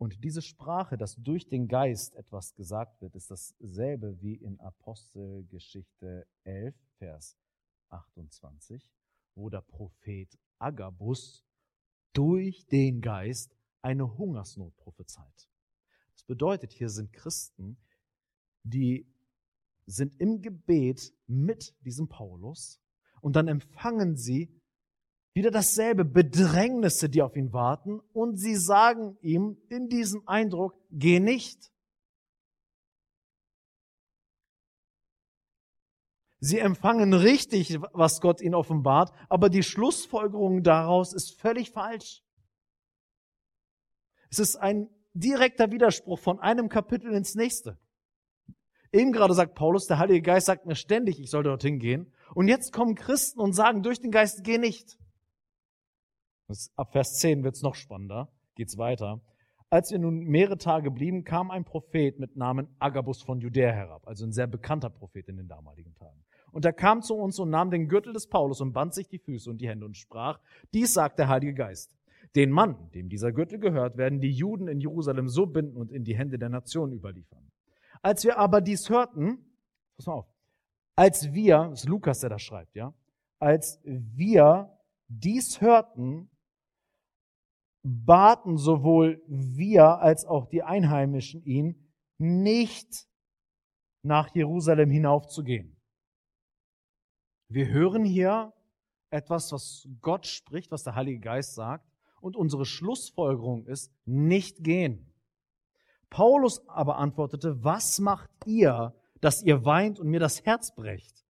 [0.01, 6.27] Und diese Sprache, dass durch den Geist etwas gesagt wird, ist dasselbe wie in Apostelgeschichte
[6.45, 7.37] 11, Vers
[7.91, 8.91] 28,
[9.35, 11.45] wo der Prophet Agabus
[12.15, 15.51] durch den Geist eine Hungersnot prophezeit.
[16.15, 17.77] Das bedeutet, hier sind Christen,
[18.63, 19.07] die
[19.85, 22.81] sind im Gebet mit diesem Paulus
[23.21, 24.49] und dann empfangen sie
[25.33, 31.21] wieder dasselbe Bedrängnisse, die auf ihn warten und sie sagen ihm in diesem Eindruck, geh
[31.21, 31.71] nicht.
[36.41, 42.25] Sie empfangen richtig, was Gott ihnen offenbart, aber die Schlussfolgerung daraus ist völlig falsch.
[44.31, 47.79] Es ist ein direkter Widerspruch von einem Kapitel ins nächste.
[48.93, 52.13] Eben gerade sagt Paulus, der Heilige Geist sagt mir ständig, ich soll dorthin gehen.
[52.35, 54.99] Und jetzt kommen Christen und sagen durch den Geist, geh nicht.
[56.77, 58.29] Ab Vers 10 wird's noch spannender.
[58.55, 59.21] Geht's weiter.
[59.71, 64.07] Als wir nun mehrere Tage blieben, kam ein Prophet mit Namen Agabus von Judäa herab,
[64.07, 66.25] also ein sehr bekannter Prophet in den damaligen Tagen.
[66.51, 69.21] Und er kam zu uns und nahm den Gürtel des Paulus und band sich die
[69.21, 70.41] Füße und die Hände und sprach,
[70.75, 71.97] dies sagt der Heilige Geist.
[72.35, 76.05] Den Mann, dem dieser Gürtel gehört, werden die Juden in Jerusalem so binden und in
[76.05, 77.51] die Hände der Nation überliefern.
[78.03, 79.39] Als wir aber dies hörten,
[79.97, 80.27] pass mal auf,
[80.97, 82.93] als wir, das ist Lukas, der das schreibt, ja,
[83.39, 84.77] als wir
[85.09, 86.31] dies hörten,
[87.83, 91.89] baten sowohl wir als auch die Einheimischen ihn,
[92.19, 93.07] nicht
[94.03, 95.77] nach Jerusalem hinaufzugehen.
[97.49, 98.53] Wir hören hier
[99.11, 101.87] etwas, was Gott spricht, was der Heilige Geist sagt,
[102.21, 105.13] und unsere Schlussfolgerung ist, nicht gehen.
[106.11, 111.25] Paulus aber antwortete, was macht ihr, dass ihr weint und mir das Herz brecht?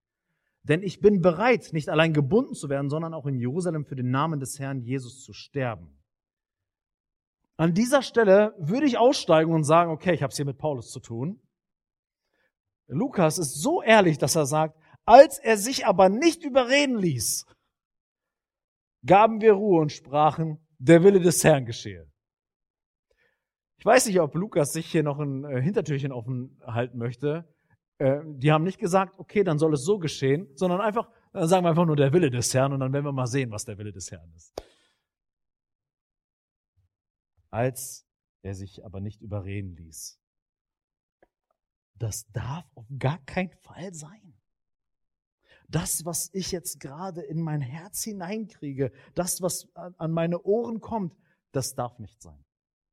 [0.63, 4.11] Denn ich bin bereit, nicht allein gebunden zu werden, sondern auch in Jerusalem für den
[4.11, 6.00] Namen des Herrn Jesus zu sterben.
[7.61, 10.89] An dieser Stelle würde ich aussteigen und sagen, okay, ich habe es hier mit Paulus
[10.89, 11.39] zu tun.
[12.87, 17.45] Lukas ist so ehrlich, dass er sagt, als er sich aber nicht überreden ließ,
[19.05, 22.11] gaben wir Ruhe und sprachen, der Wille des Herrn geschehe.
[23.77, 27.47] Ich weiß nicht, ob Lukas sich hier noch ein äh, Hintertürchen offen halten möchte.
[27.99, 31.63] Äh, die haben nicht gesagt, okay, dann soll es so geschehen, sondern einfach, dann sagen
[31.63, 33.77] wir einfach nur der Wille des Herrn und dann werden wir mal sehen, was der
[33.77, 34.51] Wille des Herrn ist.
[37.51, 38.07] Als
[38.41, 40.19] er sich aber nicht überreden ließ.
[41.93, 44.41] Das darf auf gar keinen Fall sein
[45.71, 51.15] das, was ich jetzt gerade in mein Herz hineinkriege, das, was an meine Ohren kommt,
[51.53, 52.43] das darf nicht sein.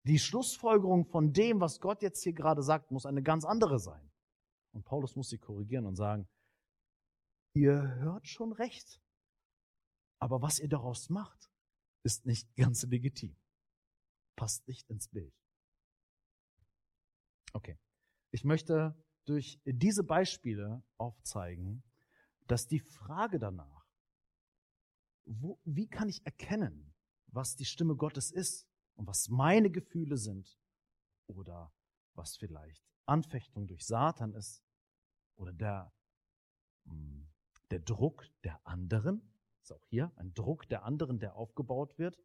[0.04, 4.10] Die Schlussfolgerung von dem, was Gott jetzt hier gerade sagt, muss eine ganz andere sein.
[4.72, 6.28] Und Paulus muss sie korrigieren und sagen,
[7.54, 9.02] ihr hört schon recht,
[10.20, 11.50] aber was ihr daraus macht,
[12.04, 13.36] ist nicht ganz legitim.
[14.38, 15.34] Passt nicht ins Bild.
[17.52, 17.76] Okay.
[18.30, 21.82] Ich möchte durch diese Beispiele aufzeigen,
[22.46, 23.84] dass die Frage danach,
[25.24, 26.94] wo, wie kann ich erkennen,
[27.26, 30.56] was die Stimme Gottes ist und was meine Gefühle sind
[31.26, 31.72] oder
[32.14, 34.62] was vielleicht Anfechtung durch Satan ist
[35.34, 35.92] oder der,
[36.84, 37.28] hm,
[37.72, 42.16] der Druck der anderen, ist auch hier ein Druck der anderen, der aufgebaut wird,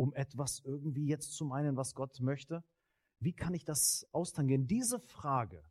[0.00, 2.64] um etwas irgendwie jetzt zu meinen, was Gott möchte.
[3.18, 4.66] Wie kann ich das austangieren?
[4.66, 5.62] Diese Frage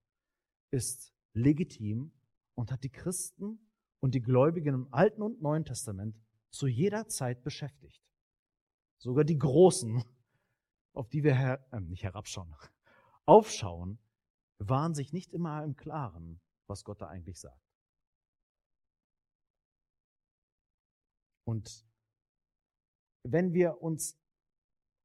[0.69, 2.13] ist legitim
[2.53, 3.59] und hat die Christen
[3.99, 6.15] und die Gläubigen im Alten und Neuen Testament
[6.51, 8.05] zu jeder Zeit beschäftigt.
[8.99, 10.03] Sogar die Großen,
[10.93, 12.53] auf die wir her, äh, nicht herabschauen,
[13.25, 13.97] aufschauen,
[14.59, 17.65] waren sich nicht immer im Klaren, was Gott da eigentlich sagt.
[21.45, 21.88] Und
[23.23, 24.17] wenn wir uns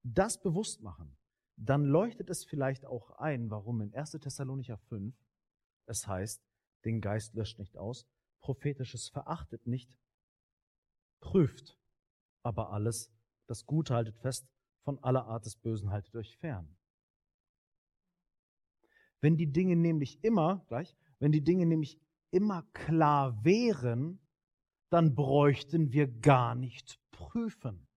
[0.03, 1.17] das bewusst machen,
[1.57, 4.13] dann leuchtet es vielleicht auch ein, warum in 1.
[4.13, 5.15] Thessalonicher 5
[5.87, 6.43] es heißt,
[6.85, 8.07] den Geist löscht nicht aus,
[8.41, 9.99] Prophetisches verachtet nicht,
[11.21, 11.79] prüft
[12.43, 13.11] aber alles,
[13.47, 14.47] das Gute haltet fest,
[14.83, 16.77] von aller Art des Bösen haltet euch fern.
[19.21, 21.99] Wenn die Dinge nämlich immer, gleich, wenn die Dinge nämlich
[22.31, 24.21] immer klar wären,
[24.91, 27.89] dann bräuchten wir gar nicht prüfen.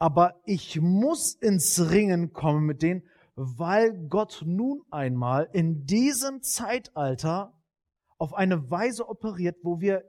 [0.00, 7.54] Aber ich muss ins Ringen kommen mit denen, weil Gott nun einmal in diesem Zeitalter
[8.16, 10.04] auf eine Weise operiert, wo wir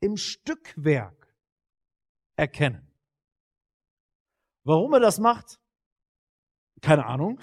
[0.00, 1.34] im Stückwerk
[2.36, 2.86] erkennen.
[4.64, 5.58] Warum er das macht?
[6.82, 7.40] Keine Ahnung,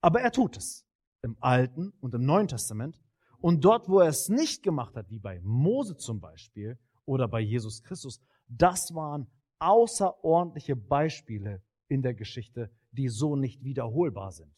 [0.00, 0.86] aber er tut es
[1.22, 3.00] im Alten und im Neuen Testament.
[3.38, 7.40] Und dort, wo er es nicht gemacht hat, wie bei Mose zum Beispiel oder bei
[7.40, 14.54] Jesus Christus, das waren außerordentliche Beispiele in der Geschichte, die so nicht wiederholbar sind.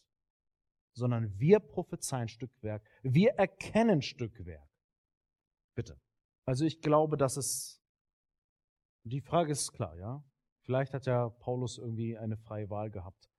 [0.94, 4.68] Sondern wir prophezeien Stückwerk, wir erkennen Stückwerk.
[5.74, 6.00] Bitte.
[6.44, 7.80] Also ich glaube, dass es,
[9.04, 10.24] die Frage ist klar, ja.
[10.62, 13.30] Vielleicht hat ja Paulus irgendwie eine freie Wahl gehabt,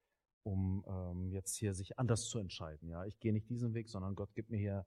[0.44, 2.90] um ähm, jetzt hier sich anders zu entscheiden.
[2.90, 4.86] Ja, ich gehe nicht diesen Weg, sondern Gott gibt mir hier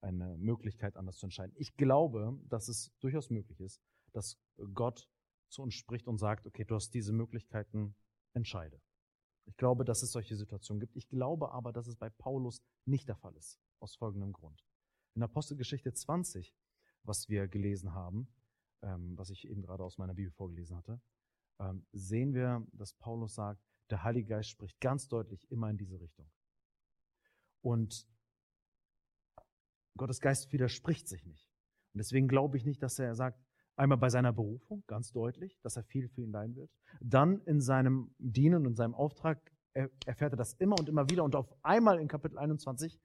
[0.00, 1.54] eine Möglichkeit, anders zu entscheiden.
[1.56, 3.80] Ich glaube, dass es durchaus möglich ist,
[4.12, 4.38] dass
[4.74, 5.08] Gott
[5.48, 7.94] zu uns spricht und sagt, okay, du hast diese Möglichkeiten,
[8.32, 8.80] entscheide.
[9.46, 10.96] Ich glaube, dass es solche Situationen gibt.
[10.96, 14.64] Ich glaube aber, dass es bei Paulus nicht der Fall ist, aus folgendem Grund.
[15.14, 16.54] In Apostelgeschichte 20
[17.06, 18.28] was wir gelesen haben,
[18.82, 21.00] ähm, was ich eben gerade aus meiner Bibel vorgelesen hatte,
[21.58, 26.00] ähm, sehen wir, dass Paulus sagt, der Heilige Geist spricht ganz deutlich immer in diese
[26.00, 26.30] Richtung.
[27.62, 28.06] Und
[29.96, 31.48] Gottes Geist widerspricht sich nicht.
[31.94, 33.40] Und deswegen glaube ich nicht, dass er sagt,
[33.76, 36.70] einmal bei seiner Berufung, ganz deutlich, dass er viel für ihn leiden wird.
[37.00, 39.38] Dann in seinem Dienen und seinem Auftrag
[40.06, 41.24] erfährt er das immer und immer wieder.
[41.24, 42.98] Und auf einmal in Kapitel 21,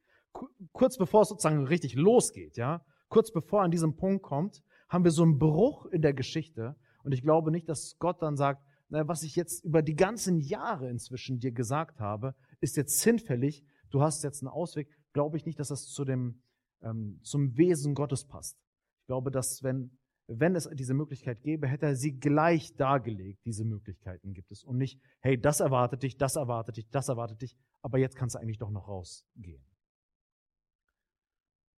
[0.72, 5.04] kurz bevor es sozusagen richtig losgeht, ja, kurz bevor er an diesem Punkt kommt, haben
[5.04, 6.76] wir so einen Bruch in der Geschichte.
[7.04, 10.40] Und ich glaube nicht, dass Gott dann sagt, na, was ich jetzt über die ganzen
[10.40, 13.64] Jahre inzwischen dir gesagt habe, ist jetzt hinfällig.
[13.90, 14.90] Du hast jetzt einen Ausweg.
[15.14, 16.42] Glaube ich nicht, dass das zu dem,
[16.82, 18.58] ähm, zum Wesen Gottes passt.
[19.02, 19.98] Ich glaube, dass wenn,
[20.40, 23.46] wenn es diese Möglichkeit gäbe, hätte er sie gleich dargelegt.
[23.46, 24.64] Diese Möglichkeiten gibt es.
[24.64, 28.36] Und nicht, hey, das erwartet dich, das erwartet dich, das erwartet dich, aber jetzt kannst
[28.36, 29.64] du eigentlich doch noch rausgehen.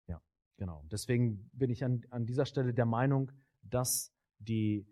[0.06, 0.20] Ja,
[0.56, 0.84] genau.
[0.90, 3.32] Deswegen bin ich an, an dieser Stelle der Meinung,
[3.62, 4.86] dass die,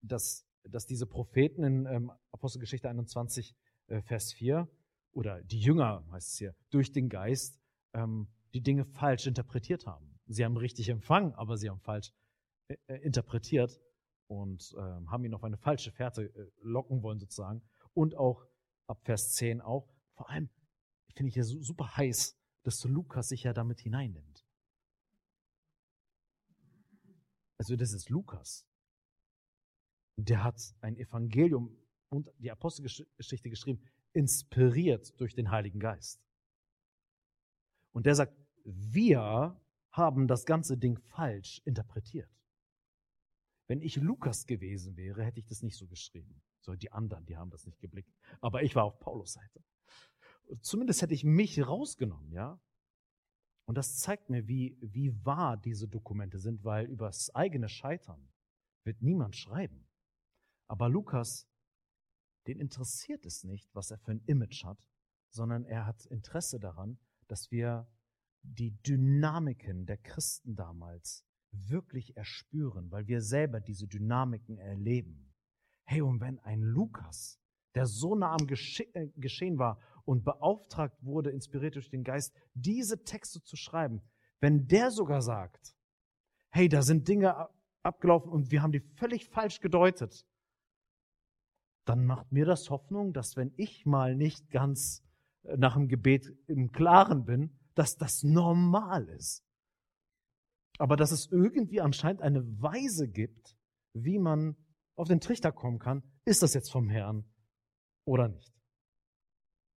[0.00, 3.54] dass, dass diese Propheten in ähm, Apostelgeschichte 21,
[3.88, 4.68] äh, Vers 4,
[5.12, 7.58] oder die Jünger, heißt es hier, durch den Geist
[7.94, 10.18] ähm, die Dinge falsch interpretiert haben.
[10.26, 12.25] Sie haben richtig empfangen, aber sie haben falsch äh,
[12.68, 13.80] äh, interpretiert
[14.28, 17.62] und äh, haben ihn auf eine falsche Fährte äh, locken wollen sozusagen.
[17.94, 18.46] Und auch
[18.86, 19.88] ab Vers 10 auch.
[20.14, 20.50] Vor allem
[21.14, 24.44] finde ich ja super heiß, dass Lukas sich ja damit hineinnimmt.
[27.58, 28.66] Also das ist Lukas.
[30.16, 31.76] Der hat ein Evangelium
[32.08, 36.22] und die Apostelgeschichte geschrieben, inspiriert durch den Heiligen Geist.
[37.92, 39.60] Und der sagt, wir
[39.90, 42.30] haben das ganze Ding falsch interpretiert.
[43.68, 46.42] Wenn ich Lukas gewesen wäre, hätte ich das nicht so geschrieben.
[46.60, 48.12] So die anderen, die haben das nicht geblickt.
[48.40, 49.64] Aber ich war auf Paulus Seite.
[50.60, 52.60] Zumindest hätte ich mich rausgenommen, ja.
[53.64, 58.28] Und das zeigt mir, wie, wie wahr diese Dokumente sind, weil übers eigene Scheitern
[58.84, 59.88] wird niemand schreiben.
[60.68, 61.48] Aber Lukas
[62.46, 64.88] den interessiert es nicht, was er für ein Image hat,
[65.30, 67.88] sondern er hat Interesse daran, dass wir
[68.42, 75.32] die Dynamiken der Christen damals wirklich erspüren, weil wir selber diese Dynamiken erleben.
[75.84, 77.40] Hey, und wenn ein Lukas,
[77.74, 82.34] der so nah am Gesche äh, Geschehen war und beauftragt wurde, inspiriert durch den Geist,
[82.54, 84.02] diese Texte zu schreiben,
[84.40, 85.74] wenn der sogar sagt,
[86.50, 87.48] hey, da sind Dinge
[87.82, 90.26] abgelaufen und wir haben die völlig falsch gedeutet,
[91.84, 95.04] dann macht mir das Hoffnung, dass wenn ich mal nicht ganz
[95.44, 99.45] äh, nach dem Gebet im Klaren bin, dass das normal ist.
[100.78, 103.56] Aber dass es irgendwie anscheinend eine Weise gibt,
[103.92, 104.56] wie man
[104.94, 107.24] auf den Trichter kommen kann, ist das jetzt vom Herrn
[108.04, 108.52] oder nicht.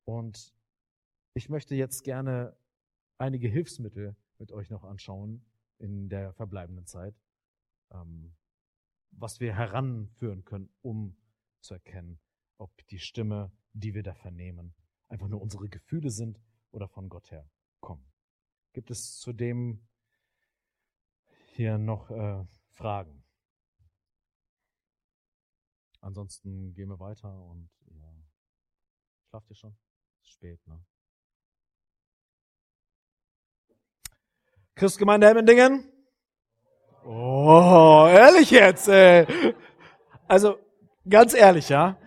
[0.05, 0.53] Und
[1.33, 2.57] ich möchte jetzt gerne
[3.17, 5.45] einige Hilfsmittel mit euch noch anschauen
[5.77, 7.15] in der verbleibenden Zeit,
[7.91, 8.35] ähm,
[9.11, 11.15] was wir heranführen können, um
[11.61, 12.19] zu erkennen,
[12.57, 14.73] ob die Stimme, die wir da vernehmen,
[15.07, 16.39] einfach nur unsere Gefühle sind
[16.71, 18.05] oder von Gott her kommen.
[18.73, 19.87] Gibt es zudem
[21.59, 23.23] hier noch äh, Fragen?
[25.99, 28.13] Ansonsten gehen wir weiter und ja.
[29.29, 29.77] Schlaft ihr schon?
[30.21, 30.81] Ist spät, ne?
[34.75, 35.91] Christgemeinde Hemmendingen?
[37.03, 39.27] Oh, ehrlich jetzt, ey.
[40.27, 40.57] Also,
[41.09, 41.97] Ganz ehrlich, ja.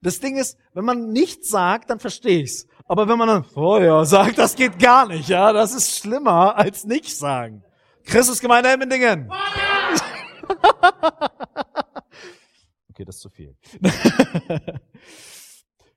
[0.00, 2.66] Das Ding ist, wenn man nichts sagt, dann verstehe ich's.
[2.86, 3.44] Aber wenn man dann
[3.82, 7.64] ja sagt, das geht gar nicht, ja, das ist schlimmer als nichts sagen.
[8.04, 9.30] Christusgemeinde Emmendingen.
[12.90, 13.56] okay, das ist zu viel.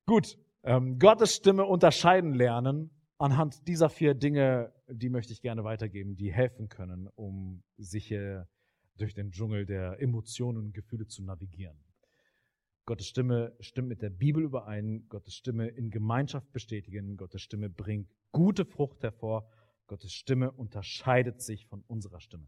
[0.05, 6.15] Gut, ähm, Gottes Stimme unterscheiden lernen anhand dieser vier Dinge, die möchte ich gerne weitergeben,
[6.15, 8.15] die helfen können, um sich
[8.95, 11.77] durch den Dschungel der Emotionen und Gefühle zu navigieren.
[12.87, 18.09] Gottes Stimme stimmt mit der Bibel überein, Gottes Stimme in Gemeinschaft bestätigen, Gottes Stimme bringt
[18.31, 19.51] gute Frucht hervor,
[19.87, 22.47] Gottes Stimme unterscheidet sich von unserer Stimme.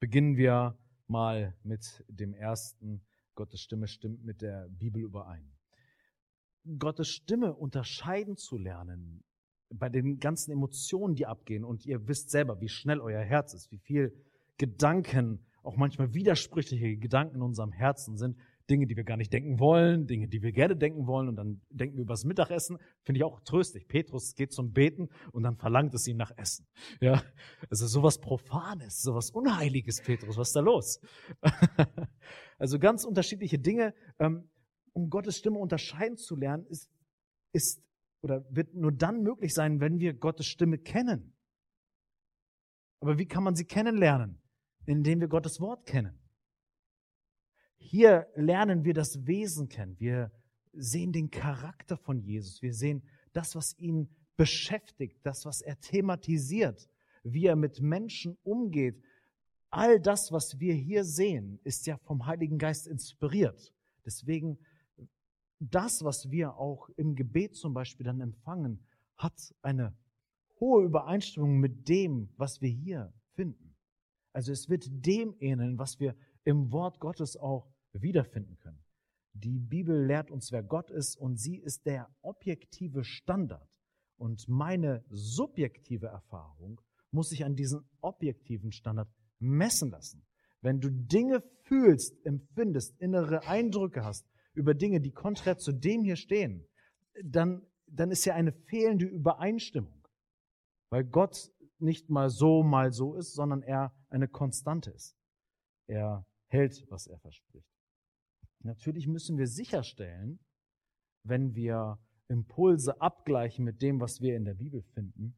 [0.00, 5.52] Beginnen wir mal mit dem ersten, Gottes Stimme stimmt mit der Bibel überein.
[6.78, 9.22] Gottes Stimme unterscheiden zu lernen,
[9.68, 13.70] bei den ganzen Emotionen, die abgehen, und ihr wisst selber, wie schnell euer Herz ist,
[13.70, 14.16] wie viel
[14.56, 18.38] Gedanken, auch manchmal widersprüchliche Gedanken in unserem Herzen sind.
[18.70, 21.60] Dinge, die wir gar nicht denken wollen, Dinge, die wir gerne denken wollen und dann
[21.70, 23.88] denken wir über das Mittagessen, finde ich auch tröstlich.
[23.88, 26.66] Petrus geht zum Beten und dann verlangt es ihm nach Essen.
[27.00, 27.22] Ja,
[27.70, 31.00] also sowas Profanes, sowas Unheiliges, Petrus, was ist da los?
[32.58, 34.50] also ganz unterschiedliche Dinge, ähm,
[34.92, 36.90] um Gottes Stimme unterscheiden zu lernen, ist,
[37.52, 37.82] ist
[38.22, 41.36] oder wird nur dann möglich sein, wenn wir Gottes Stimme kennen.
[43.00, 44.42] Aber wie kann man sie kennenlernen?
[44.88, 46.18] indem wir Gottes Wort kennen.
[47.78, 49.98] Hier lernen wir das Wesen kennen.
[49.98, 50.30] Wir
[50.72, 52.60] sehen den Charakter von Jesus.
[52.62, 53.02] Wir sehen
[53.32, 56.88] das, was ihn beschäftigt, das, was er thematisiert.
[57.24, 59.02] wie er mit Menschen umgeht.
[59.70, 63.74] All das, was wir hier sehen, ist ja vom Heiligen Geist inspiriert.
[64.04, 64.58] Deswegen,
[65.58, 68.80] das, was wir auch im Gebet zum Beispiel dann empfangen,
[69.16, 69.94] hat eine
[70.60, 73.74] hohe Übereinstimmung mit dem, was wir hier finden.
[74.32, 76.14] Also es wird dem ähneln, was wir
[76.48, 78.82] im Wort Gottes auch wiederfinden können.
[79.34, 83.68] Die Bibel lehrt uns, wer Gott ist und sie ist der objektive Standard.
[84.16, 86.80] Und meine subjektive Erfahrung
[87.10, 90.26] muss sich an diesen objektiven Standard messen lassen.
[90.62, 96.16] Wenn du Dinge fühlst, empfindest, innere Eindrücke hast über Dinge, die konträr zu dem hier
[96.16, 96.66] stehen,
[97.22, 100.08] dann, dann ist ja eine fehlende Übereinstimmung.
[100.88, 105.14] Weil Gott nicht mal so, mal so ist, sondern er eine Konstante ist.
[105.86, 107.70] Er hält, was er verspricht.
[108.60, 110.40] Natürlich müssen wir sicherstellen,
[111.22, 115.36] wenn wir Impulse abgleichen mit dem, was wir in der Bibel finden,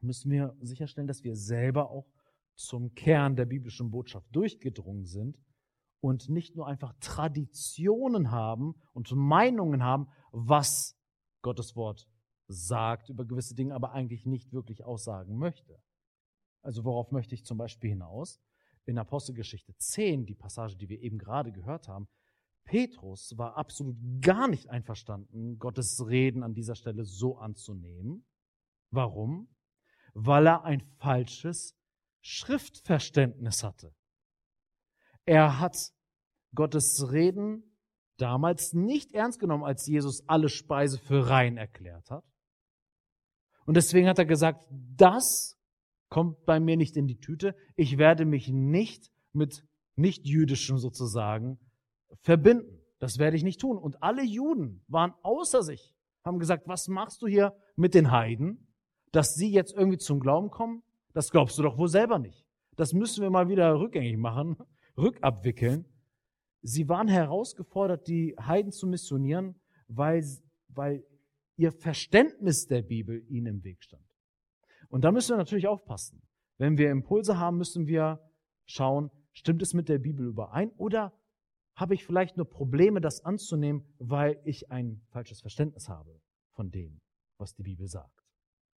[0.00, 2.06] müssen wir sicherstellen, dass wir selber auch
[2.54, 5.38] zum Kern der biblischen Botschaft durchgedrungen sind
[6.00, 10.96] und nicht nur einfach Traditionen haben und Meinungen haben, was
[11.42, 12.08] Gottes Wort
[12.48, 15.80] sagt über gewisse Dinge, aber eigentlich nicht wirklich aussagen möchte.
[16.62, 18.40] Also worauf möchte ich zum Beispiel hinaus?
[18.86, 22.08] In Apostelgeschichte 10, die Passage, die wir eben gerade gehört haben,
[22.64, 28.26] Petrus war absolut gar nicht einverstanden, Gottes Reden an dieser Stelle so anzunehmen.
[28.90, 29.48] Warum?
[30.14, 31.76] Weil er ein falsches
[32.20, 33.94] Schriftverständnis hatte.
[35.24, 35.76] Er hat
[36.54, 37.78] Gottes Reden
[38.16, 42.24] damals nicht ernst genommen, als Jesus alle Speise für rein erklärt hat.
[43.64, 45.55] Und deswegen hat er gesagt, das
[46.08, 47.54] kommt bei mir nicht in die Tüte.
[47.76, 49.64] Ich werde mich nicht mit
[49.96, 51.58] nicht-jüdischem sozusagen
[52.22, 52.80] verbinden.
[52.98, 53.78] Das werde ich nicht tun.
[53.78, 55.94] Und alle Juden waren außer sich,
[56.24, 58.72] haben gesagt, was machst du hier mit den Heiden,
[59.12, 60.82] dass sie jetzt irgendwie zum Glauben kommen?
[61.12, 62.46] Das glaubst du doch wohl selber nicht.
[62.76, 64.56] Das müssen wir mal wieder rückgängig machen,
[64.98, 65.86] rückabwickeln.
[66.62, 69.54] Sie waren herausgefordert, die Heiden zu missionieren,
[69.88, 70.24] weil,
[70.68, 71.04] weil
[71.56, 74.05] ihr Verständnis der Bibel ihnen im Weg stand.
[74.88, 76.22] Und da müssen wir natürlich aufpassen.
[76.58, 78.20] Wenn wir Impulse haben, müssen wir
[78.64, 81.12] schauen, stimmt es mit der Bibel überein oder
[81.74, 86.20] habe ich vielleicht nur Probleme, das anzunehmen, weil ich ein falsches Verständnis habe
[86.52, 87.00] von dem,
[87.38, 88.24] was die Bibel sagt.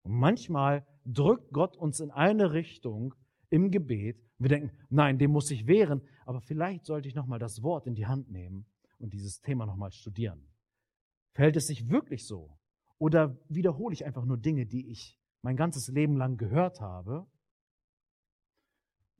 [0.02, 3.14] Und manchmal drückt Gott uns in eine Richtung
[3.48, 4.22] im Gebet.
[4.38, 7.94] Wir denken, nein, dem muss ich wehren, aber vielleicht sollte ich nochmal das Wort in
[7.94, 8.66] die Hand nehmen
[8.98, 10.46] und dieses Thema nochmal studieren.
[11.34, 12.58] Verhält es sich wirklich so?
[12.98, 17.26] Oder wiederhole ich einfach nur Dinge, die ich mein ganzes Leben lang gehört habe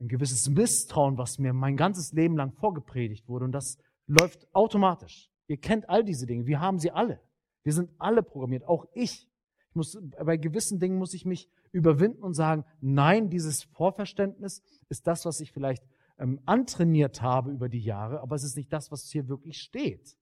[0.01, 3.45] ein gewisses Misstrauen, was mir mein ganzes Leben lang vorgepredigt wurde.
[3.45, 5.31] Und das läuft automatisch.
[5.47, 6.47] Ihr kennt all diese Dinge.
[6.47, 7.21] Wir haben sie alle.
[7.63, 9.29] Wir sind alle programmiert, auch ich.
[9.69, 15.07] ich muss, bei gewissen Dingen muss ich mich überwinden und sagen, nein, dieses Vorverständnis ist
[15.07, 15.85] das, was ich vielleicht
[16.19, 20.17] ähm, antrainiert habe über die Jahre, aber es ist nicht das, was hier wirklich steht.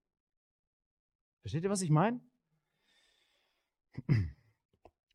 [1.43, 2.21] Versteht ihr, was ich meine?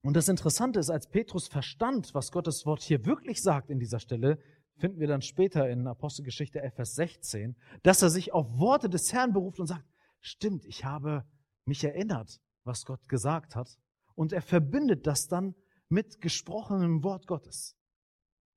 [0.04, 4.00] Und das Interessante ist, als Petrus verstand, was Gottes Wort hier wirklich sagt in dieser
[4.00, 4.38] Stelle,
[4.76, 9.14] finden wir dann später in Apostelgeschichte 11, Vers 16, dass er sich auf Worte des
[9.14, 9.86] Herrn beruft und sagt,
[10.20, 11.26] stimmt, ich habe
[11.66, 13.78] mich erinnert, was Gott gesagt hat.
[14.16, 15.56] Und er verbindet das dann
[15.88, 17.78] mit gesprochenem Wort Gottes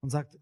[0.00, 0.38] und sagt,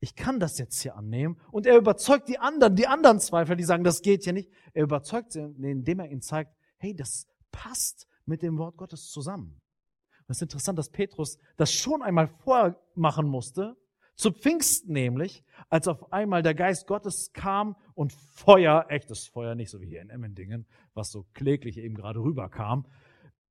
[0.00, 1.40] ich kann das jetzt hier annehmen.
[1.52, 4.50] Und er überzeugt die anderen, die anderen Zweifler, die sagen, das geht ja nicht.
[4.72, 9.59] Er überzeugt sie, indem er ihnen zeigt, hey, das passt mit dem Wort Gottes zusammen.
[10.30, 13.76] Das ist interessant, dass Petrus das schon einmal vormachen musste,
[14.14, 19.70] zu Pfingsten nämlich, als auf einmal der Geist Gottes kam und Feuer, echtes Feuer, nicht
[19.70, 22.86] so wie hier in Emmendingen, was so kläglich eben gerade rüberkam,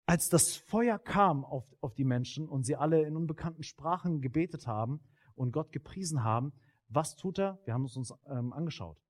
[0.06, 4.66] als das Feuer kam auf, auf die Menschen und sie alle in unbekannten Sprachen gebetet
[4.66, 5.02] haben
[5.36, 6.54] und Gott gepriesen haben,
[6.88, 7.60] was tut er?
[7.66, 9.04] Wir haben es uns ähm, angeschaut.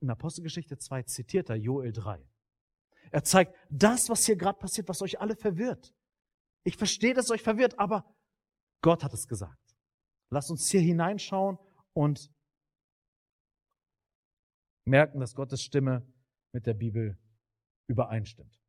[0.00, 2.26] In Apostelgeschichte 2 zitiert er Joel 3.
[3.10, 5.92] Er zeigt das, was hier gerade passiert, was euch alle verwirrt.
[6.64, 8.04] Ich verstehe, dass es euch verwirrt, aber
[8.82, 9.76] Gott hat es gesagt.
[10.30, 11.58] Lasst uns hier hineinschauen
[11.92, 12.32] und
[14.84, 16.06] merken, dass Gottes Stimme
[16.52, 17.18] mit der Bibel
[17.88, 18.60] übereinstimmt.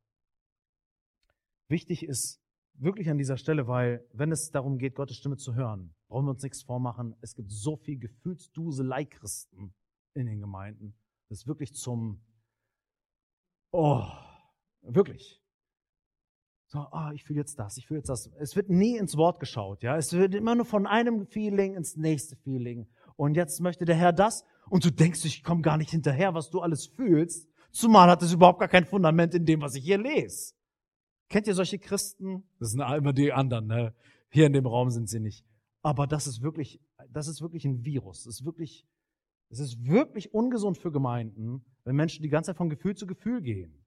[1.68, 2.40] Wichtig ist
[2.74, 6.30] wirklich an dieser Stelle, weil wenn es darum geht, Gottes Stimme zu hören, brauchen wir
[6.30, 7.16] uns nichts vormachen.
[7.20, 9.74] Es gibt so viel Gefühlsduselei-Christen
[10.14, 10.96] in den Gemeinden.
[11.28, 12.22] Das ist wirklich zum,
[13.72, 14.06] oh,
[14.82, 15.43] wirklich.
[16.74, 18.28] So, ah, ich fühle jetzt das, ich fühle jetzt das.
[18.36, 19.96] Es wird nie ins Wort geschaut, ja.
[19.96, 22.88] Es wird immer nur von einem Feeling ins nächste Feeling.
[23.14, 24.44] Und jetzt möchte der Herr das.
[24.68, 27.48] Und du denkst, ich komme gar nicht hinterher, was du alles fühlst.
[27.70, 30.54] Zumal hat es überhaupt gar kein Fundament in dem, was ich hier lese.
[31.28, 32.42] Kennt ihr solche Christen?
[32.58, 33.94] Das sind immer die anderen, ne?
[34.30, 35.46] Hier in dem Raum sind sie nicht.
[35.82, 38.26] Aber das ist wirklich, das ist wirklich ein Virus.
[38.26, 38.84] Es ist wirklich,
[39.48, 43.42] es ist wirklich ungesund für Gemeinden, wenn Menschen die ganze Zeit von Gefühl zu Gefühl
[43.42, 43.83] gehen.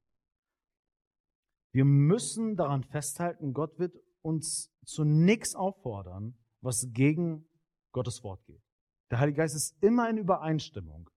[1.77, 7.47] Wir müssen daran festhalten, Gott wird uns zu nichts auffordern, was gegen
[7.91, 8.63] Gottes Wort geht.
[9.11, 11.07] Der Heilige Geist ist immer in Übereinstimmung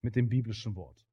[0.00, 1.04] mit dem biblischen Wort.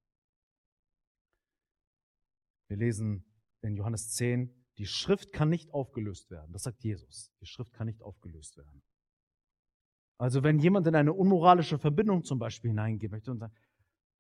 [2.67, 3.25] Wir lesen
[3.63, 6.53] in Johannes 10, die Schrift kann nicht aufgelöst werden.
[6.53, 7.31] Das sagt Jesus.
[7.41, 8.83] Die Schrift kann nicht aufgelöst werden.
[10.19, 13.57] Also wenn jemand in eine unmoralische Verbindung zum Beispiel hineingehen möchte und sagt,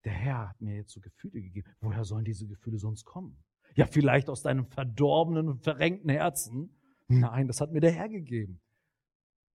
[0.03, 3.43] der Herr hat mir jetzt so Gefühle gegeben, woher sollen diese Gefühle sonst kommen?
[3.75, 6.75] Ja, vielleicht aus deinem verdorbenen und verrenkten Herzen.
[7.07, 8.59] Nein, das hat mir der Herr gegeben.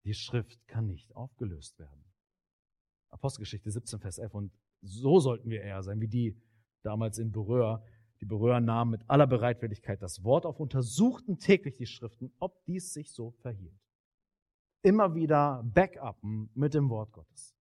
[0.06, 2.06] Die Schrift kann nicht aufgelöst werden.
[3.10, 4.34] Apostelgeschichte 17, Vers 11.
[4.34, 6.42] Und so sollten wir eher sein, wie die
[6.84, 7.84] damals in Beröa.
[8.20, 12.94] Die Beröa nahmen mit aller Bereitwilligkeit das Wort auf, untersuchten täglich die Schriften, ob dies
[12.94, 13.80] sich so verhielt.
[14.82, 17.56] Immer wieder backuppen mit dem Wort Gottes.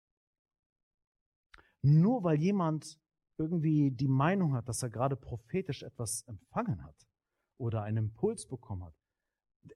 [1.82, 3.00] Nur weil jemand
[3.38, 6.96] irgendwie die Meinung hat, dass er gerade prophetisch etwas empfangen hat
[7.58, 8.96] oder einen Impuls bekommen hat,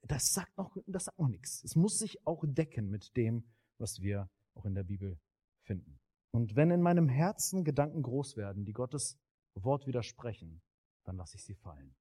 [0.03, 1.63] das sagt noch, das sagt noch nichts.
[1.63, 3.43] Es muss sich auch decken mit dem,
[3.77, 5.19] was wir auch in der Bibel
[5.63, 5.99] finden.
[6.31, 9.17] Und wenn in meinem Herzen Gedanken groß werden, die Gottes
[9.55, 10.61] Wort widersprechen,
[11.05, 11.95] dann lasse ich sie fallen.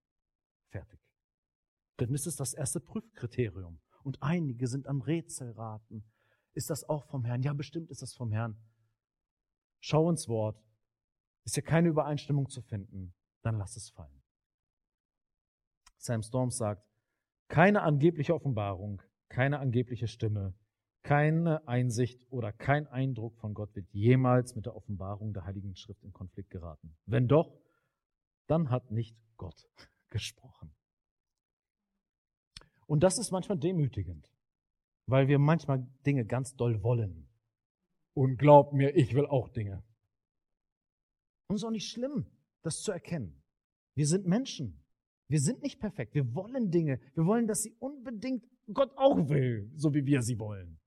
[0.71, 1.01] Fertig.
[1.97, 3.81] Dann ist es das erste Prüfkriterium.
[4.03, 6.05] Und einige sind am Rätselraten.
[6.55, 7.43] Ist das auch vom Herrn?
[7.43, 8.57] Ja, bestimmt ist das vom Herrn.
[9.81, 10.63] Schau ins Wort.
[11.49, 13.15] Ist ja keine Übereinstimmung zu finden.
[13.41, 14.23] Dann lass es fallen.
[15.97, 16.87] Sam Storms sagt,
[17.49, 20.53] keine angebliche Offenbarung, keine angebliche Stimme,
[21.01, 26.05] keine Einsicht oder kein Eindruck von Gott wird jemals mit der Offenbarung der Heiligen Schrift
[26.05, 26.95] in Konflikt geraten.
[27.07, 27.59] Wenn doch,
[28.47, 29.71] dann hat nicht Gott
[30.11, 30.75] gesprochen.
[32.87, 34.31] Und das ist manchmal demütigend,
[35.07, 37.27] weil wir manchmal Dinge ganz doll wollen.
[38.13, 39.83] Und glaub mir, ich will auch Dinge.
[41.49, 42.27] Und es ist auch nicht schlimm,
[42.63, 43.43] das zu erkennen.
[43.95, 44.85] Wir sind Menschen.
[45.29, 46.15] Wir sind nicht perfekt.
[46.15, 47.01] Wir wollen Dinge.
[47.15, 50.79] Wir wollen, dass sie unbedingt Gott auch will, so wie wir sie wollen.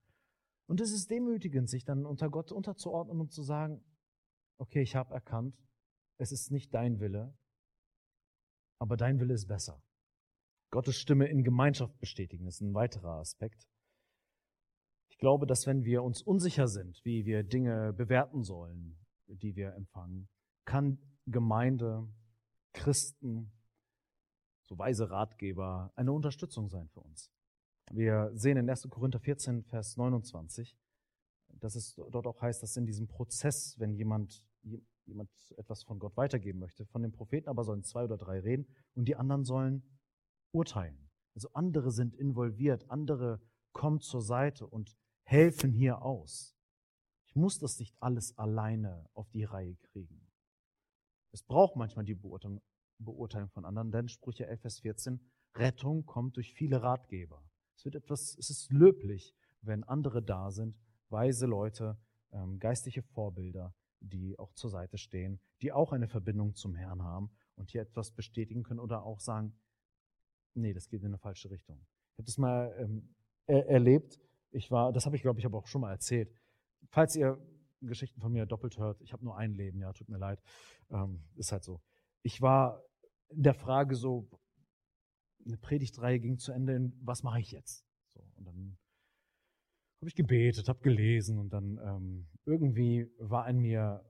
[0.67, 3.83] Und es ist demütigend, sich dann unter Gott unterzuordnen und zu sagen,
[4.57, 5.55] okay, ich habe erkannt,
[6.17, 7.35] es ist nicht dein Wille,
[8.79, 9.83] aber dein Wille ist besser.
[10.69, 13.67] Gottes Stimme in Gemeinschaft bestätigen ist ein weiterer Aspekt.
[15.09, 18.97] Ich glaube, dass wenn wir uns unsicher sind, wie wir Dinge bewerten sollen,
[19.27, 20.29] die wir empfangen,
[20.65, 22.07] kann Gemeinde,
[22.73, 23.51] Christen,
[24.63, 27.31] so weise Ratgeber eine Unterstützung sein für uns.
[27.91, 28.87] Wir sehen in 1.
[28.89, 30.77] Korinther 14, Vers 29,
[31.59, 34.45] dass es dort auch heißt, dass in diesem Prozess, wenn jemand,
[35.05, 38.65] jemand etwas von Gott weitergeben möchte, von den Propheten aber sollen zwei oder drei reden
[38.93, 39.83] und die anderen sollen
[40.53, 41.09] urteilen.
[41.35, 43.41] Also andere sind involviert, andere
[43.73, 46.55] kommen zur Seite und helfen hier aus.
[47.25, 50.30] Ich muss das nicht alles alleine auf die Reihe kriegen.
[51.31, 52.61] Es braucht manchmal die Beurteilung,
[52.99, 55.19] Beurteilung von anderen, denn Sprüche 11, Vers 14,
[55.55, 57.43] Rettung kommt durch viele Ratgeber.
[57.75, 60.77] Es wird etwas, es ist löblich, wenn andere da sind,
[61.09, 61.97] weise Leute,
[62.31, 67.31] ähm, geistliche Vorbilder, die auch zur Seite stehen, die auch eine Verbindung zum Herrn haben
[67.55, 69.53] und hier etwas bestätigen können oder auch sagen,
[70.53, 71.85] nee, das geht in eine falsche Richtung.
[72.13, 73.15] Ich habe das mal ähm,
[73.45, 74.19] er erlebt.
[74.51, 76.33] Ich war, das habe ich glaube ich aber auch schon mal erzählt.
[76.89, 77.37] Falls ihr
[77.87, 80.41] Geschichten von mir doppelt hört, ich habe nur ein Leben, ja, tut mir leid,
[80.89, 81.81] ähm, ist halt so.
[82.23, 82.83] Ich war
[83.29, 84.29] in der Frage so,
[85.45, 87.83] eine Predigtreihe ging zu Ende was mache ich jetzt?
[88.13, 88.77] So, und dann
[89.99, 94.03] habe ich gebetet, habe gelesen und dann ähm, irgendwie war in mir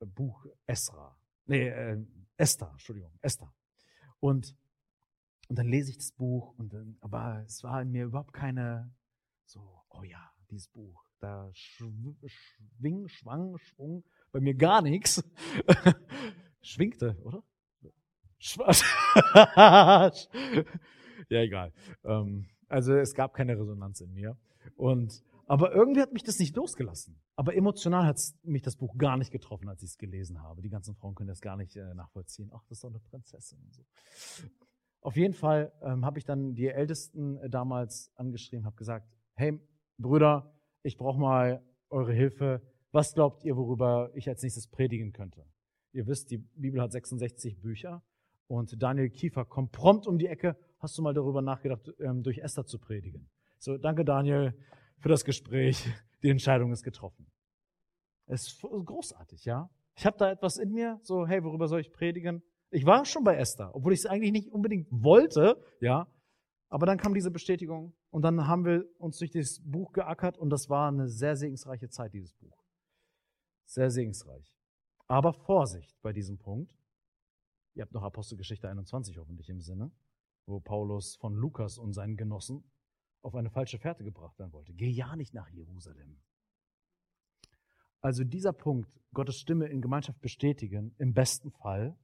[0.00, 1.16] Buch Esra,
[1.46, 2.04] nee, äh,
[2.36, 3.54] Esther, Entschuldigung, Esther.
[4.20, 4.56] Und,
[5.48, 8.92] und dann lese ich das Buch und dann, aber es war in mir überhaupt keine
[9.46, 15.22] so, oh ja, dieses Buch, da schwing, schwang, schwung, bei mir gar nichts.
[16.62, 17.42] Schwingte, oder?
[21.30, 21.72] ja, egal.
[22.04, 24.36] Ähm, also es gab keine Resonanz in mir.
[24.76, 27.20] Und, aber irgendwie hat mich das nicht losgelassen.
[27.36, 30.60] Aber emotional hat mich das Buch gar nicht getroffen, als ich es gelesen habe.
[30.60, 32.50] Die ganzen Frauen können das gar nicht äh, nachvollziehen.
[32.54, 33.82] Ach, das ist doch eine Prinzessin und so.
[35.00, 39.58] Auf jeden Fall ähm, habe ich dann die Ältesten äh, damals angeschrieben, habe gesagt, hey
[39.98, 40.53] Brüder,
[40.84, 42.62] ich brauche mal eure Hilfe.
[42.92, 45.44] Was glaubt ihr, worüber ich als nächstes predigen könnte?
[45.92, 48.02] Ihr wisst, die Bibel hat 66 Bücher
[48.46, 50.56] und Daniel Kiefer kommt prompt um die Ecke.
[50.78, 53.28] Hast du mal darüber nachgedacht, ähm, durch Esther zu predigen?
[53.58, 54.54] So, danke Daniel
[54.98, 55.88] für das Gespräch.
[56.22, 57.26] Die Entscheidung ist getroffen.
[58.26, 59.70] Es ist großartig, ja.
[59.96, 62.42] Ich habe da etwas in mir, so, hey, worüber soll ich predigen?
[62.70, 66.06] Ich war schon bei Esther, obwohl ich es eigentlich nicht unbedingt wollte, ja.
[66.74, 70.50] Aber dann kam diese Bestätigung und dann haben wir uns durch dieses Buch geackert und
[70.50, 72.64] das war eine sehr segensreiche Zeit, dieses Buch.
[73.64, 74.58] Sehr segensreich.
[75.06, 76.76] Aber Vorsicht bei diesem Punkt.
[77.74, 79.92] Ihr habt noch Apostelgeschichte 21 hoffentlich im Sinne,
[80.46, 82.64] wo Paulus von Lukas und seinen Genossen
[83.22, 84.74] auf eine falsche Fährte gebracht werden wollte.
[84.74, 86.20] Geh ja nicht nach Jerusalem.
[88.00, 91.96] Also dieser Punkt, Gottes Stimme in Gemeinschaft bestätigen, im besten Fall,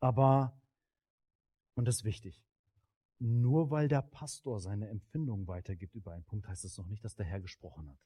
[0.00, 0.60] aber,
[1.76, 2.42] und das ist wichtig,
[3.22, 7.14] nur weil der Pastor seine Empfindungen weitergibt über einen Punkt, heißt es noch nicht, dass
[7.14, 7.98] der Herr gesprochen hat.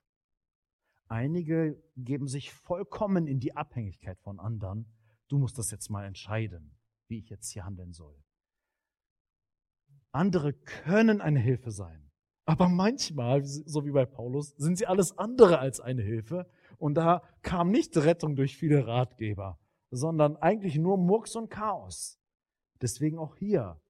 [1.08, 4.92] Einige geben sich vollkommen in die Abhängigkeit von anderen.
[5.28, 6.76] Du musst das jetzt mal entscheiden,
[7.08, 8.16] wie ich jetzt hier handeln soll.
[10.12, 12.10] Andere können eine Hilfe sein.
[12.44, 16.48] Aber manchmal, so wie bei Paulus, sind sie alles andere als eine Hilfe.
[16.78, 19.58] Und da kam nicht Rettung durch viele Ratgeber,
[19.90, 22.20] sondern eigentlich nur Murks und Chaos.
[22.82, 23.80] Deswegen auch hier.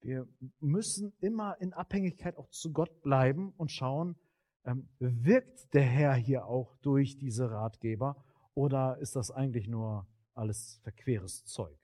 [0.00, 0.28] Wir
[0.60, 4.16] müssen immer in Abhängigkeit auch zu Gott bleiben und schauen,
[4.64, 8.22] ähm, wirkt der Herr hier auch durch diese Ratgeber
[8.54, 11.78] oder ist das eigentlich nur alles verqueres Zeug?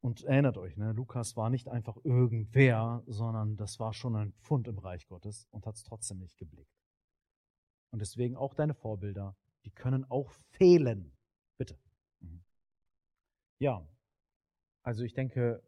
[0.00, 4.68] Und erinnert euch, ne, Lukas war nicht einfach irgendwer, sondern das war schon ein Pfund
[4.68, 6.70] im Reich Gottes und hat es trotzdem nicht geblickt.
[7.90, 11.12] Und deswegen auch deine Vorbilder, die können auch fehlen.
[11.56, 11.76] Bitte.
[12.20, 12.44] Mhm.
[13.58, 13.84] Ja,
[14.86, 15.60] also ich denke,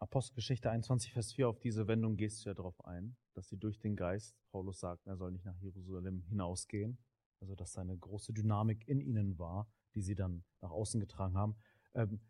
[0.00, 3.78] Apostelgeschichte 21, Vers 4, auf diese Wendung gehst du ja darauf ein, dass sie durch
[3.78, 6.98] den Geist, Paulus sagt, er soll nicht nach Jerusalem hinausgehen,
[7.40, 11.54] also dass seine große Dynamik in ihnen war, die sie dann nach außen getragen haben.
[11.94, 12.20] Ähm,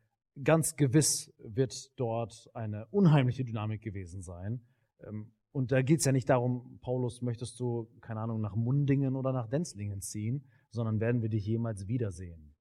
[0.42, 4.60] ganz gewiss wird dort eine unheimliche Dynamik gewesen sein.
[5.00, 9.16] Ähm, und da geht es ja nicht darum, Paulus, möchtest du, keine Ahnung, nach Mundingen
[9.16, 12.53] oder nach Denzlingen ziehen, sondern werden wir dich jemals wiedersehen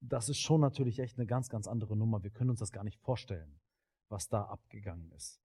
[0.00, 2.22] das ist schon natürlich echt eine ganz, ganz andere Nummer.
[2.22, 3.60] Wir können uns das gar nicht vorstellen,
[4.08, 5.40] was da abgegangen ist.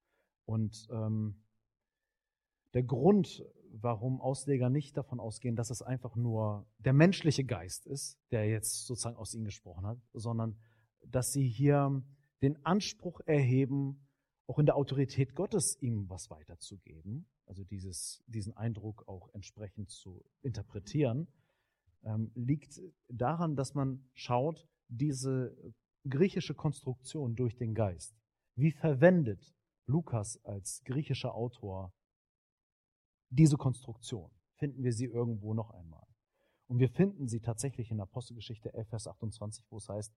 [0.45, 1.41] Und ähm,
[2.73, 8.19] der Grund, warum Ausleger nicht davon ausgehen, dass es einfach nur der menschliche Geist ist,
[8.31, 10.57] der jetzt sozusagen aus ihnen gesprochen hat, sondern
[11.05, 12.03] dass sie hier
[12.41, 14.07] den Anspruch erheben,
[14.47, 20.23] auch in der Autorität Gottes ihm was weiterzugeben, also dieses, diesen Eindruck auch entsprechend zu
[20.41, 21.27] interpretieren
[22.03, 25.55] ähm, liegt daran, dass man schaut, diese
[26.07, 28.15] griechische Konstruktion durch den Geist.
[28.55, 31.93] Wie verwendet Lukas als griechischer Autor
[33.29, 34.31] diese Konstruktion?
[34.55, 36.05] Finden wir sie irgendwo noch einmal?
[36.67, 40.13] Und wir finden sie tatsächlich in Apostelgeschichte 11, Vers 28, wo es heißt,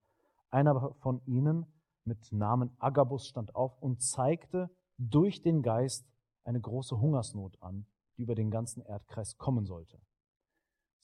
[0.51, 1.67] einer von ihnen
[2.05, 6.07] mit Namen Agabus stand auf und zeigte durch den Geist
[6.45, 10.01] eine große Hungersnot an, die über den ganzen Erdkreis kommen sollte.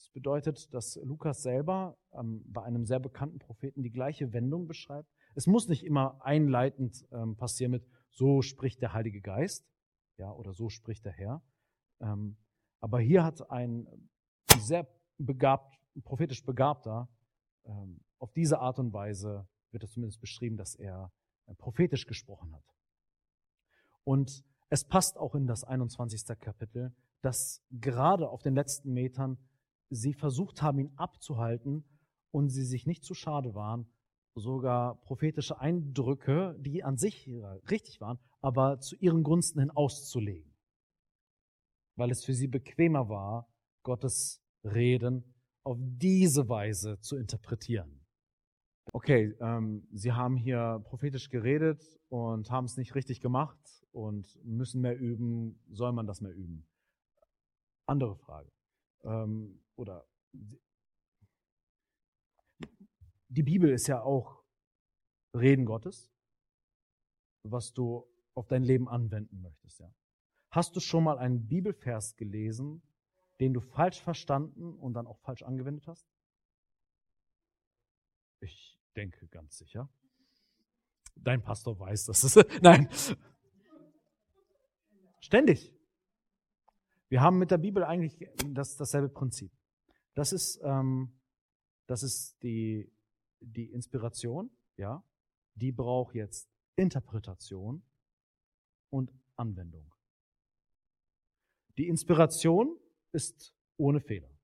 [0.03, 5.09] Das bedeutet, dass Lukas selber ähm, bei einem sehr bekannten Propheten die gleiche Wendung beschreibt.
[5.33, 9.65] Es muss nicht immer einleitend ähm, passieren mit so spricht der Heilige Geist,
[10.17, 11.41] ja, oder so spricht der Herr.
[12.01, 12.35] Ähm,
[12.81, 13.87] aber hier hat ein
[14.59, 14.85] sehr
[15.19, 17.07] begabt, prophetisch begabter
[17.63, 21.13] ähm, auf diese Art und Weise wird es zumindest beschrieben, dass er
[21.45, 22.65] äh, prophetisch gesprochen hat.
[24.03, 26.37] Und es passt auch in das 21.
[26.41, 29.37] Kapitel, dass gerade auf den letzten Metern
[29.89, 31.83] sie versucht haben, ihn abzuhalten
[32.31, 33.87] und sie sich nicht zu schade waren,
[34.35, 37.29] sogar prophetische Eindrücke, die an sich
[37.69, 40.51] richtig waren, aber zu ihren Gunsten hin auszulegen.
[41.95, 43.47] Weil es für sie bequemer war,
[43.83, 48.03] Gottes Reden auf diese Weise zu interpretieren.
[48.91, 53.57] Okay, ähm, sie haben hier prophetisch geredet und haben es nicht richtig gemacht
[53.91, 55.59] und müssen mehr üben.
[55.69, 56.67] Soll man das mehr üben?
[57.85, 58.51] Andere Frage.
[59.03, 60.07] Ähm, oder
[63.27, 64.43] die Bibel ist ja auch
[65.35, 66.11] Reden Gottes,
[67.43, 69.93] was du auf dein Leben anwenden möchtest, ja.
[70.51, 72.83] Hast du schon mal einen Bibelvers gelesen,
[73.39, 76.07] den du falsch verstanden und dann auch falsch angewendet hast?
[78.39, 79.89] Ich denke ganz sicher.
[81.15, 82.35] Dein Pastor weiß das.
[82.61, 82.87] Nein.
[85.21, 85.73] Ständig.
[87.13, 89.51] Wir haben mit der Bibel eigentlich das, dasselbe Prinzip.
[90.15, 91.21] Das ist, ähm,
[91.85, 92.91] das ist die,
[93.39, 95.05] die Inspiration, ja.
[95.53, 97.85] Die braucht jetzt Interpretation
[98.89, 99.93] und Anwendung.
[101.77, 102.79] Die Inspiration
[103.11, 104.35] ist ohne Fehler.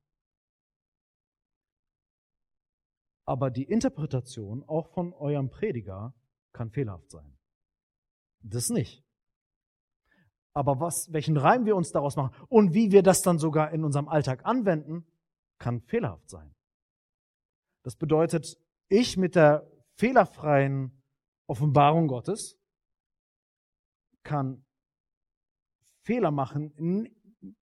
[3.26, 6.14] Aber die Interpretation auch von eurem Prediger
[6.54, 7.36] kann fehlerhaft sein.
[8.44, 9.09] Das nicht.
[10.54, 13.84] Aber was, welchen Reim wir uns daraus machen und wie wir das dann sogar in
[13.84, 15.06] unserem Alltag anwenden,
[15.58, 16.56] kann fehlerhaft sein.
[17.84, 21.02] Das bedeutet, ich mit der fehlerfreien
[21.48, 22.58] Offenbarung Gottes
[24.24, 24.66] kann
[26.02, 26.74] Fehler machen.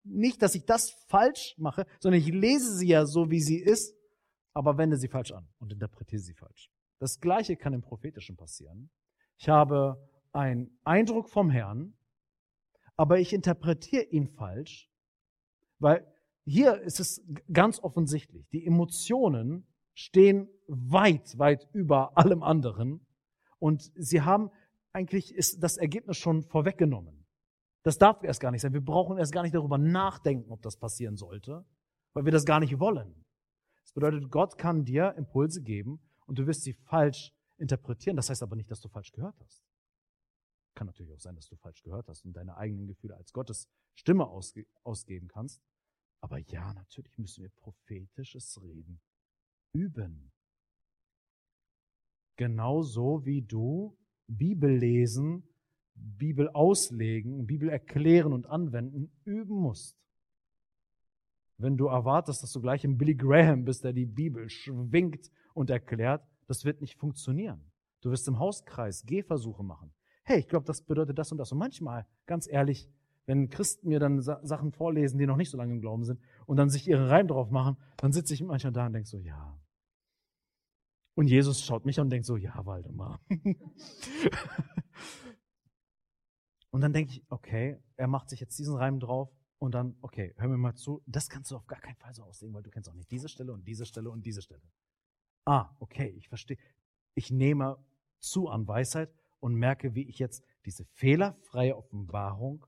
[0.04, 3.96] Nicht, dass ich das falsch mache, sondern ich lese sie ja so, wie sie ist,
[4.54, 6.72] aber wende sie falsch an und interpretiere sie falsch.
[7.00, 8.90] Das Gleiche kann im Prophetischen passieren.
[9.38, 11.97] Ich habe einen Eindruck vom Herrn,
[12.98, 14.90] aber ich interpretiere ihn falsch,
[15.80, 16.06] weil
[16.46, 17.24] hier ist es
[17.54, 23.06] ganz offensichtlich, die Emotionen stehen weit, weit über allem anderen
[23.60, 24.52] und sie haben
[24.94, 27.28] eigentlich ist das Ergebnis schon vorweggenommen.
[27.84, 28.74] Das darf erst gar nicht sein.
[28.74, 31.66] Wir brauchen erst gar nicht darüber nachdenken, ob das passieren sollte,
[32.14, 33.24] weil wir das gar nicht wollen.
[33.84, 38.16] Das bedeutet, Gott kann dir Impulse geben und du wirst sie falsch interpretieren.
[38.16, 39.67] Das heißt aber nicht, dass du falsch gehört hast.
[40.78, 43.68] Kann natürlich auch sein, dass du falsch gehört hast und deine eigenen Gefühle als Gottes
[43.96, 45.60] Stimme ausge ausgeben kannst.
[46.22, 49.02] Aber ja, natürlich müssen wir prophetisches Reden
[49.74, 50.32] üben.
[52.36, 53.98] Genauso wie du
[54.28, 55.50] Bibel lesen,
[55.96, 59.98] Bibel auslegen, Bibel erklären und anwenden üben musst.
[61.58, 65.72] Wenn du erwartest, dass du gleich im Billy Graham bist, der die Bibel schwingt und
[65.72, 67.72] erklärt, das wird nicht funktionieren.
[68.02, 69.92] Du wirst im Hauskreis Gehversuche machen.
[70.30, 71.54] Hey, ich glaube, das bedeutet das und das.
[71.54, 72.90] Und manchmal, ganz ehrlich,
[73.28, 76.58] wenn Christen mir dann Sachen vorlesen, die noch nicht so lange im Glauben sind, und
[76.58, 79.58] dann sich ihre Reim drauf machen, dann sitze ich manchmal da und denke so, ja,
[81.16, 83.22] und Jesus schaut mich an und denkt so, ja, Waldemar.
[86.72, 90.36] und dann denke ich, okay, er macht sich jetzt diesen Reim drauf und dann, okay,
[90.38, 92.70] hör mir mal zu, das kannst du auf gar keinen Fall so aussehen, weil du
[92.70, 94.62] kennst auch nicht diese Stelle und diese Stelle und diese Stelle.
[95.46, 96.58] Ah, okay, ich verstehe.
[97.16, 97.78] Ich nehme
[98.20, 99.10] zu an Weisheit
[99.40, 102.66] und merke, wie ich jetzt diese fehlerfreie Offenbarung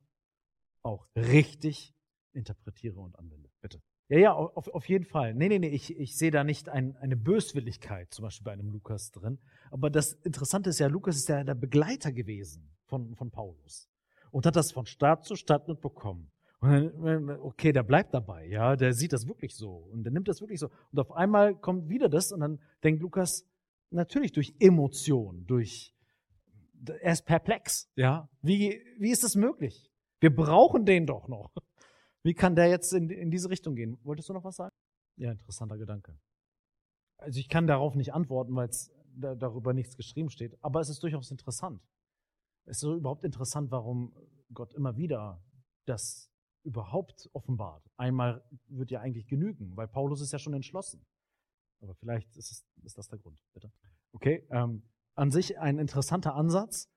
[0.81, 1.93] auch richtig
[2.33, 3.49] interpretiere und anwende.
[3.61, 3.81] Bitte.
[4.07, 5.35] Ja, ja, auf, auf jeden Fall.
[5.35, 8.71] Nee, nee, nee, ich, ich sehe da nicht ein, eine Böswilligkeit, zum Beispiel bei einem
[8.71, 9.39] Lukas drin.
[9.69, 13.87] Aber das Interessante ist ja, Lukas ist ja der Begleiter gewesen von, von Paulus
[14.31, 16.31] und hat das von Stadt zu Stadt mitbekommen.
[16.61, 20.41] Dann, okay, der bleibt dabei, ja, der sieht das wirklich so und der nimmt das
[20.41, 20.69] wirklich so.
[20.91, 23.45] Und auf einmal kommt wieder das und dann denkt Lukas,
[23.91, 25.95] natürlich durch Emotion, durch,
[26.87, 28.29] er ist perplex, ja.
[28.41, 29.91] Wie, wie ist das möglich?
[30.19, 31.53] Wir brauchen den doch noch.
[32.23, 33.97] Wie kann der jetzt in, in diese Richtung gehen?
[34.03, 34.75] Wolltest du noch was sagen?
[35.15, 36.17] Ja, interessanter Gedanke.
[37.17, 40.89] Also ich kann darauf nicht antworten, weil es da, darüber nichts geschrieben steht, aber es
[40.89, 41.81] ist durchaus interessant.
[42.65, 44.13] Es ist so überhaupt interessant, warum
[44.53, 45.43] Gott immer wieder
[45.85, 46.31] das
[46.63, 47.83] überhaupt offenbart.
[47.97, 51.05] Einmal wird ja eigentlich genügen, weil Paulus ist ja schon entschlossen.
[51.81, 53.71] Aber vielleicht ist, es, ist das der Grund, bitte.
[54.11, 54.83] Okay, ähm,
[55.15, 56.89] an sich ein interessanter Ansatz.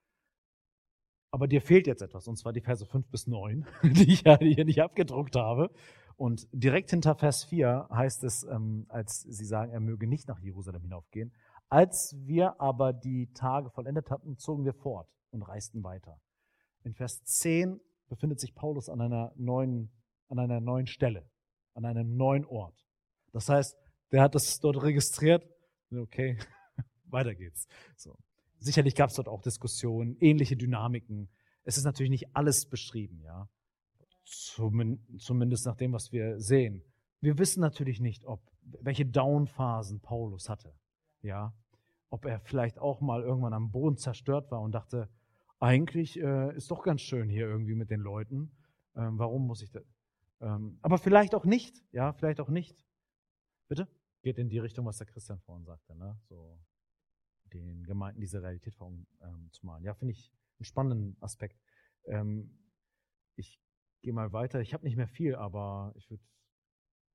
[1.31, 4.37] Aber dir fehlt jetzt etwas, und zwar die Verse 5 bis 9, die ich ja
[4.37, 5.71] hier nicht abgedruckt habe.
[6.15, 10.39] Und direkt hinter Vers 4 heißt es, ähm, als sie sagen, er möge nicht nach
[10.39, 11.33] Jerusalem hinaufgehen.
[11.69, 16.21] Als wir aber die Tage vollendet hatten, zogen wir fort und reisten weiter.
[16.83, 19.91] In Vers 10 befindet sich Paulus an einer neuen,
[20.29, 21.27] an einer neuen Stelle,
[21.73, 22.85] an einem neuen Ort.
[23.31, 23.75] Das heißt,
[24.11, 25.43] der hat das dort registriert.
[25.91, 26.37] Okay,
[27.13, 27.67] weiter geht's.
[27.95, 28.17] So.
[28.59, 31.29] Sicherlich gab es dort auch Diskussionen, ähnliche Dynamiken.
[31.63, 33.49] Es ist natürlich nicht alles beschrieben, ja.
[34.25, 36.83] Zumindest nach dem, was wir sehen.
[37.19, 38.41] Wir wissen natürlich nicht, ob
[38.81, 40.73] welche Downphasen Paulus hatte,
[41.21, 41.53] ja.
[42.09, 45.09] Ob er vielleicht auch mal irgendwann am Boden zerstört war und dachte,
[45.59, 48.51] eigentlich äh, ist doch ganz schön hier irgendwie mit den Leuten.
[48.95, 49.83] Ähm, warum muss ich das?
[50.41, 52.85] Ähm, aber vielleicht auch nicht, ja, vielleicht auch nicht.
[53.67, 53.87] Bitte?
[54.21, 56.19] Geht in die Richtung, was der Christian vorhin sagte, ne?
[56.29, 56.59] So
[57.59, 58.91] den Gemeinden diese Realität vor
[59.21, 59.83] ähm, zu malen.
[59.83, 61.59] Ja, finde ich einen spannenden Aspekt.
[62.05, 62.57] Ähm,
[63.35, 63.59] ich
[64.01, 64.61] gehe mal weiter.
[64.61, 66.23] Ich habe nicht mehr viel, aber ich würde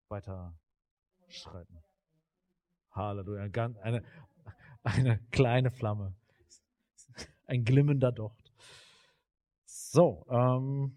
[0.09, 0.59] weiter
[1.29, 1.83] schreiten.
[2.91, 3.45] Halleluja.
[3.83, 4.03] Eine,
[4.83, 6.17] eine kleine Flamme.
[7.45, 8.53] Ein glimmender Docht.
[9.65, 10.97] So, ähm,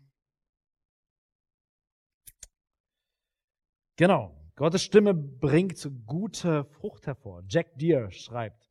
[3.95, 4.37] genau.
[4.55, 7.43] Gottes Stimme bringt gute Frucht hervor.
[7.47, 8.70] Jack Deere schreibt,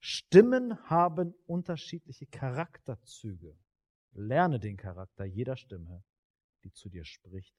[0.00, 3.56] Stimmen haben unterschiedliche Charakterzüge.
[4.12, 6.02] Lerne den Charakter jeder Stimme,
[6.64, 7.54] die zu dir spricht,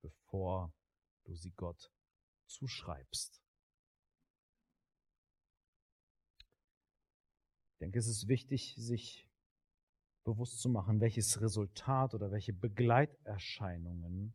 [0.00, 0.74] bevor
[1.24, 1.92] du sie Gott
[2.46, 3.42] zuschreibst.
[7.72, 9.28] Ich denke, es ist wichtig, sich
[10.24, 14.34] bewusst zu machen, welches Resultat oder welche Begleiterscheinungen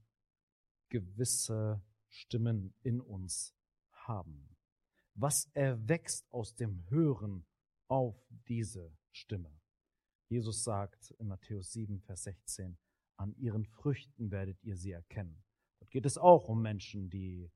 [0.89, 3.55] gewisse Stimmen in uns
[3.91, 4.54] haben.
[5.17, 7.45] Was erwächst aus dem Hören
[7.87, 9.49] auf diese Stimme?
[10.27, 12.77] Jesus sagt in Matthäus 7, Vers 16,
[13.15, 15.41] an ihren Früchten werdet ihr sie erkennen.
[15.79, 17.49] Dort geht es auch um Menschen, die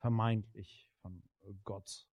[0.00, 1.22] vermeintlich von
[1.64, 2.06] Gott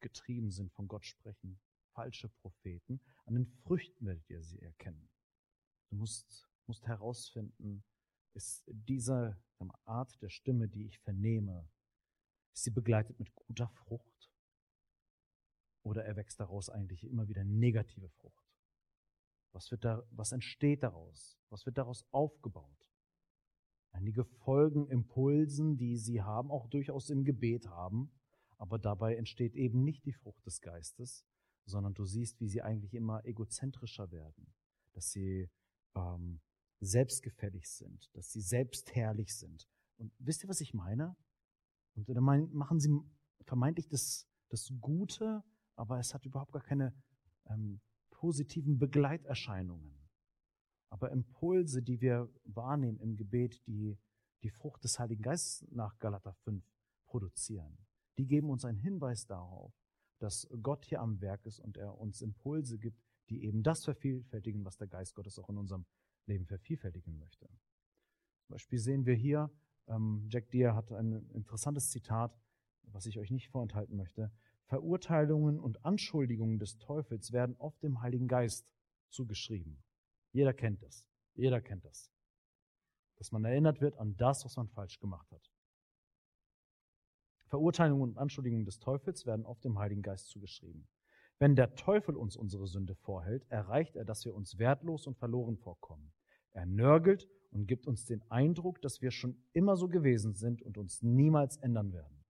[0.00, 1.60] getrieben sind, von Gott sprechen,
[1.94, 2.98] falsche Propheten.
[3.26, 5.10] An den Früchten werdet ihr sie erkennen.
[5.90, 7.84] Du musst, musst herausfinden,
[8.32, 9.38] ist diese
[9.84, 11.68] Art der Stimme, die ich vernehme,
[12.52, 14.30] ist sie begleitet mit guter Frucht?
[15.82, 18.52] Oder erwächst daraus eigentlich immer wieder negative Frucht?
[19.52, 21.38] Was wird da, was entsteht daraus?
[21.50, 22.88] Was wird daraus aufgebaut?
[23.90, 28.10] Einige folgen Impulsen, die sie haben, auch durchaus im Gebet haben,
[28.56, 31.26] aber dabei entsteht eben nicht die Frucht des Geistes,
[31.66, 34.54] sondern du siehst, wie sie eigentlich immer egozentrischer werden,
[34.92, 35.50] dass sie
[35.94, 36.40] ähm,
[36.80, 39.68] selbstgefällig sind, dass sie selbstherrlich sind.
[39.98, 41.16] Und wisst ihr, was ich meine?
[41.94, 42.90] Und dann machen sie
[43.44, 45.42] vermeintlich das, das Gute,
[45.76, 46.94] aber es hat überhaupt gar keine
[47.48, 47.80] ähm,
[48.10, 49.98] positiven Begleiterscheinungen.
[50.90, 53.98] Aber Impulse, die wir wahrnehmen im Gebet, die
[54.42, 56.64] die Frucht des Heiligen Geistes nach Galater 5
[57.06, 57.78] produzieren,
[58.18, 59.72] die geben uns einen Hinweis darauf,
[60.18, 64.64] dass Gott hier am Werk ist und er uns Impulse gibt, die eben das vervielfältigen,
[64.64, 65.86] was der Geist Gottes auch in unserem
[66.26, 67.46] Leben vervielfältigen möchte.
[68.46, 69.50] Zum Beispiel sehen wir hier,
[70.28, 72.32] Jack Deere hat ein interessantes Zitat,
[72.84, 74.30] was ich euch nicht vorenthalten möchte.
[74.66, 78.66] Verurteilungen und Anschuldigungen des Teufels werden oft dem Heiligen Geist
[79.10, 79.82] zugeschrieben.
[80.32, 81.06] Jeder kennt das.
[81.34, 82.10] Jeder kennt das.
[83.16, 85.50] Dass man erinnert wird an das, was man falsch gemacht hat.
[87.48, 90.88] Verurteilungen und Anschuldigungen des Teufels werden oft dem Heiligen Geist zugeschrieben.
[91.38, 95.58] Wenn der Teufel uns unsere Sünde vorhält, erreicht er, dass wir uns wertlos und verloren
[95.58, 96.12] vorkommen.
[96.52, 100.78] Er nörgelt und gibt uns den Eindruck, dass wir schon immer so gewesen sind und
[100.78, 102.24] uns niemals ändern werden.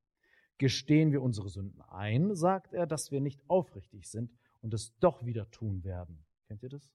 [0.59, 5.25] Gestehen wir unsere Sünden ein, sagt er, dass wir nicht aufrichtig sind und es doch
[5.25, 6.25] wieder tun werden.
[6.47, 6.93] Kennt ihr das?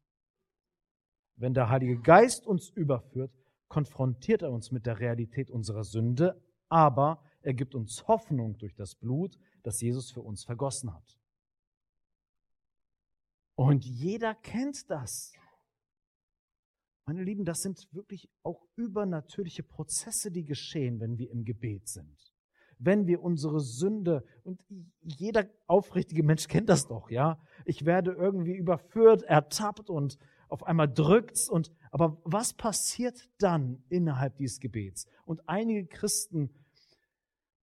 [1.36, 3.32] Wenn der Heilige Geist uns überführt,
[3.68, 8.96] konfrontiert er uns mit der Realität unserer Sünde, aber er gibt uns Hoffnung durch das
[8.96, 11.18] Blut, das Jesus für uns vergossen hat.
[13.56, 15.34] Und jeder kennt das.
[17.08, 22.34] Meine Lieben, das sind wirklich auch übernatürliche Prozesse, die geschehen, wenn wir im Gebet sind.
[22.80, 24.62] Wenn wir unsere Sünde, und
[25.00, 27.40] jeder aufrichtige Mensch kennt das doch, ja.
[27.64, 30.18] Ich werde irgendwie überführt, ertappt und
[30.50, 35.06] auf einmal drückt's und, aber was passiert dann innerhalb dieses Gebets?
[35.24, 36.54] Und einige Christen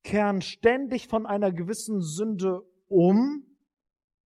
[0.04, 3.44] kehren ständig von einer gewissen Sünde um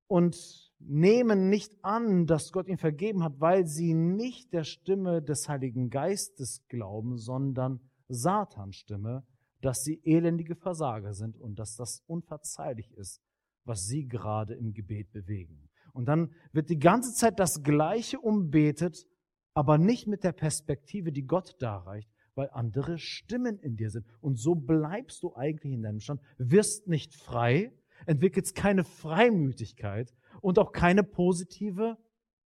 [0.08, 5.48] und nehmen nicht an, dass Gott ihnen vergeben hat, weil sie nicht der Stimme des
[5.48, 9.24] Heiligen Geistes glauben, sondern Satans Stimme,
[9.60, 13.22] dass sie elendige Versager sind und dass das unverzeihlich ist,
[13.64, 15.68] was sie gerade im Gebet bewegen.
[15.92, 19.06] Und dann wird die ganze Zeit das Gleiche umbetet,
[19.54, 24.04] aber nicht mit der Perspektive, die Gott darreicht, weil andere Stimmen in dir sind.
[24.20, 27.72] Und so bleibst du eigentlich in deinem Stand, wirst nicht frei,
[28.06, 31.96] entwickelst keine Freimütigkeit, und auch keine positive,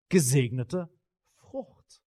[0.08, 0.88] gesegnete
[1.34, 2.00] Frucht.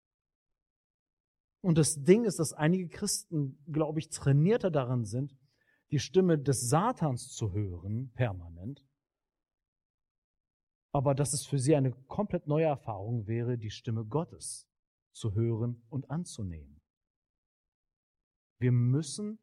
[1.62, 5.36] Und das Ding ist, dass einige Christen, glaube ich, trainierter daran sind,
[5.90, 8.86] die Stimme des Satans zu hören, permanent,
[10.92, 14.68] aber dass es für sie eine komplett neue Erfahrung wäre, die Stimme Gottes
[15.12, 16.80] zu hören und anzunehmen.
[18.58, 19.38] Wir müssen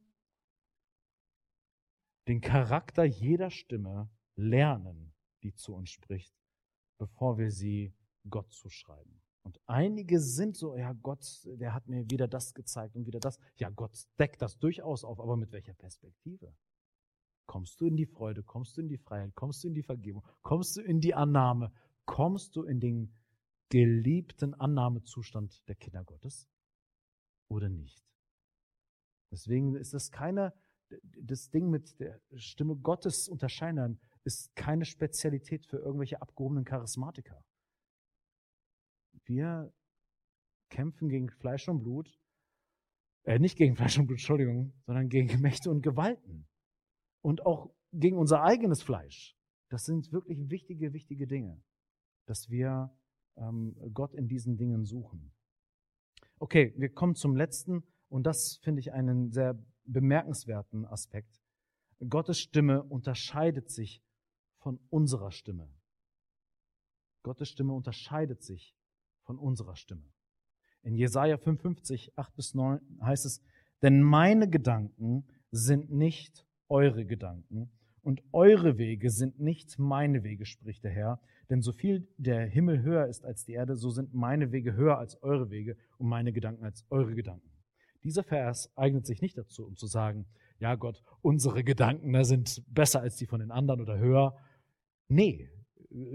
[2.27, 5.13] den Charakter jeder Stimme lernen,
[5.43, 6.33] die zu uns spricht,
[6.97, 7.93] bevor wir sie
[8.29, 9.21] Gott zuschreiben.
[9.43, 13.39] Und einige sind so, ja, Gott, der hat mir wieder das gezeigt und wieder das.
[13.55, 16.53] Ja, Gott deckt das durchaus auf, aber mit welcher Perspektive?
[17.45, 20.27] Kommst du in die Freude, kommst du in die Freiheit, kommst du in die Vergebung,
[20.41, 21.71] kommst du in die Annahme,
[22.05, 23.15] kommst du in den
[23.69, 26.49] geliebten Annahmezustand der Kinder Gottes
[27.47, 28.05] oder nicht?
[29.31, 30.53] Deswegen ist das keine,
[31.21, 37.43] das Ding mit der Stimme Gottes unterscheiden ist keine Spezialität für irgendwelche abgehobenen Charismatiker.
[39.25, 39.73] Wir
[40.69, 42.19] kämpfen gegen Fleisch und Blut,
[43.23, 46.47] äh, nicht gegen Fleisch und Blut, Entschuldigung, sondern gegen Mächte und Gewalten.
[47.21, 49.35] Und auch gegen unser eigenes Fleisch.
[49.69, 51.61] Das sind wirklich wichtige, wichtige Dinge,
[52.25, 52.95] dass wir
[53.35, 55.33] ähm, Gott in diesen Dingen suchen.
[56.39, 59.57] Okay, wir kommen zum letzten und das finde ich einen sehr
[59.87, 61.41] bemerkenswerten Aspekt.
[62.07, 64.03] Gottes Stimme unterscheidet sich
[64.59, 65.69] von unserer Stimme.
[67.23, 68.75] Gottes Stimme unterscheidet sich
[69.23, 70.05] von unserer Stimme.
[70.83, 73.41] In Jesaja 55, 8 bis 9 heißt es,
[73.81, 77.69] denn meine Gedanken sind nicht eure Gedanken
[78.01, 81.19] und eure Wege sind nicht meine Wege, spricht der Herr.
[81.49, 84.97] Denn so viel der Himmel höher ist als die Erde, so sind meine Wege höher
[84.97, 87.49] als eure Wege und meine Gedanken als eure Gedanken.
[88.07, 90.25] Dieser Vers eignet sich nicht dazu, um zu sagen,
[90.59, 94.35] ja Gott, unsere Gedanken sind besser als die von den anderen oder höher,
[95.07, 95.49] Nee,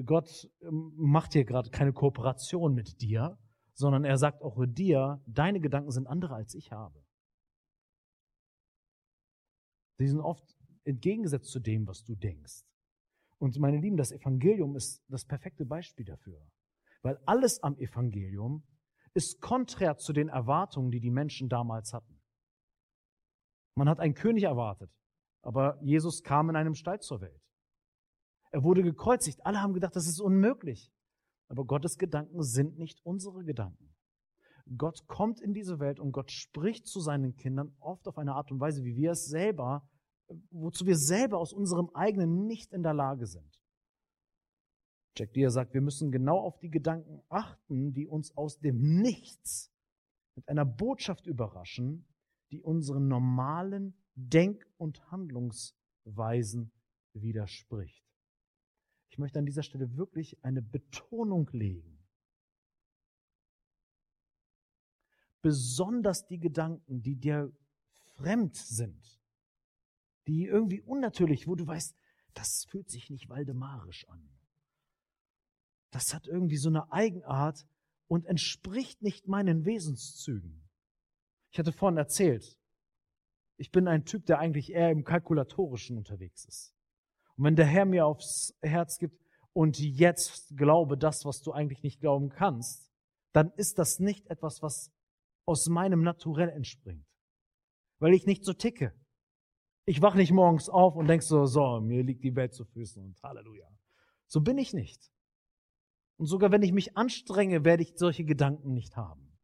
[0.04, 3.38] Gott ähm, macht hier gerade keine Kooperation mit dir,
[3.72, 7.02] sondern er sagt auch dir, deine Gedanken sind andere als ich habe.
[9.98, 12.64] Sie sind oft entgegengesetzt zu dem, was du denkst.
[13.38, 16.40] Und meine Lieben, das Evangelium ist das perfekte Beispiel dafür.
[17.02, 18.62] Weil alles am Evangelium
[19.14, 22.20] ist konträr zu den Erwartungen, die die Menschen damals hatten.
[23.76, 24.90] Man hat einen König erwartet,
[25.42, 27.40] aber Jesus kam in einem Stall zur Welt.
[28.50, 29.44] Er wurde gekreuzigt.
[29.46, 30.92] Alle haben gedacht, das ist unmöglich.
[31.48, 33.94] Aber Gottes Gedanken sind nicht unsere Gedanken.
[34.76, 38.50] Gott kommt in diese Welt und Gott spricht zu seinen Kindern oft auf eine Art
[38.50, 39.88] und Weise, wie wir es selber,
[40.50, 43.61] wozu wir selber aus unserem eigenen nicht in der Lage sind.
[45.16, 49.70] Jack Deere sagt, wir müssen genau auf die Gedanken achten, die uns aus dem Nichts
[50.34, 52.06] mit einer Botschaft überraschen,
[52.50, 56.72] die unseren normalen Denk- und Handlungsweisen
[57.12, 58.06] widerspricht.
[59.10, 61.98] Ich möchte an dieser Stelle wirklich eine Betonung legen.
[65.42, 67.52] Besonders die Gedanken, die dir
[68.14, 69.20] fremd sind,
[70.26, 71.94] die irgendwie unnatürlich, wo du weißt,
[72.32, 74.31] das fühlt sich nicht waldemarisch an.
[75.92, 77.64] Das hat irgendwie so eine Eigenart
[78.08, 80.68] und entspricht nicht meinen Wesenszügen.
[81.52, 82.58] Ich hatte vorhin erzählt,
[83.58, 86.74] ich bin ein Typ, der eigentlich eher im Kalkulatorischen unterwegs ist.
[87.36, 89.22] Und wenn der Herr mir aufs Herz gibt
[89.52, 92.90] und jetzt glaube das, was du eigentlich nicht glauben kannst,
[93.32, 94.90] dann ist das nicht etwas, was
[95.44, 97.06] aus meinem Naturell entspringt.
[97.98, 98.94] Weil ich nicht so ticke.
[99.84, 103.02] Ich wach nicht morgens auf und denk so, so, mir liegt die Welt zu Füßen
[103.02, 103.68] und Halleluja.
[104.26, 105.12] So bin ich nicht.
[106.22, 109.36] Und sogar wenn ich mich anstrenge, werde ich solche Gedanken nicht haben.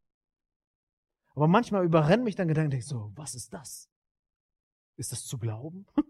[1.30, 3.90] Aber manchmal überrennen mich dann Gedanken, denke ich so, was ist das?
[4.96, 5.86] Ist das zu glauben?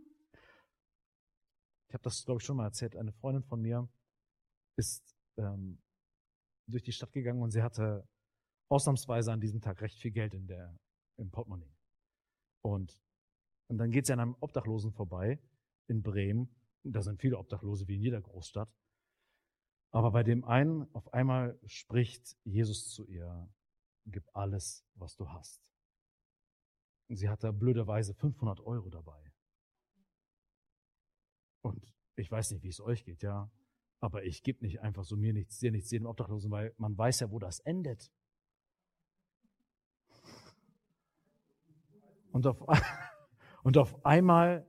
[1.89, 2.97] Ich habe das, glaube ich, schon mal erzählt.
[2.97, 3.89] Eine Freundin von mir
[4.77, 5.81] ist ähm,
[6.67, 8.07] durch die Stadt gegangen und sie hatte
[8.69, 10.79] ausnahmsweise an diesem Tag recht viel Geld in der,
[11.17, 11.75] im Portemonnaie.
[12.63, 13.01] Und,
[13.69, 15.41] und dann geht sie an einem Obdachlosen vorbei
[15.87, 16.55] in Bremen.
[16.83, 18.71] Da sind viele Obdachlose wie in jeder Großstadt.
[19.91, 23.49] Aber bei dem einen auf einmal spricht Jesus zu ihr,
[24.07, 25.63] gib alles, was du hast.
[27.09, 29.33] Und sie hatte blöderweise 500 Euro dabei.
[31.63, 33.51] Und ich weiß nicht, wie es euch geht, ja.
[34.01, 37.21] Aber ich gebe nicht einfach so mir nichts, dir nichts, jedem Obdachlosen, weil man weiß
[37.21, 38.13] ja, wo das endet.
[42.31, 42.63] Und auf,
[43.63, 44.67] und auf einmal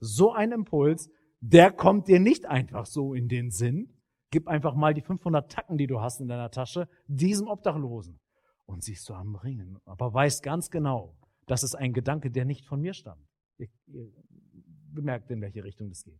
[0.00, 1.10] so ein Impuls,
[1.40, 4.01] der kommt dir nicht einfach so in den Sinn,
[4.32, 8.18] Gib einfach mal die 500 Tacken, die du hast in deiner Tasche, diesem Obdachlosen.
[8.64, 9.78] Und siehst du am Ringen.
[9.84, 11.14] Aber weißt ganz genau,
[11.46, 13.28] das ist ein Gedanke, der nicht von mir stammt.
[13.58, 14.10] Ihr, ihr
[14.92, 16.18] bemerkt, in welche Richtung das geht.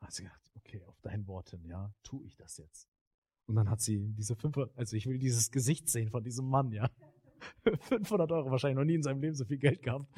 [0.00, 2.88] Hat sie gedacht, okay, auf dein Wort hin, ja, tu ich das jetzt.
[3.46, 6.72] Und dann hat sie diese 500, also ich will dieses Gesicht sehen von diesem Mann,
[6.72, 6.90] ja.
[7.82, 10.10] 500 Euro, wahrscheinlich noch nie in seinem Leben so viel Geld gehabt.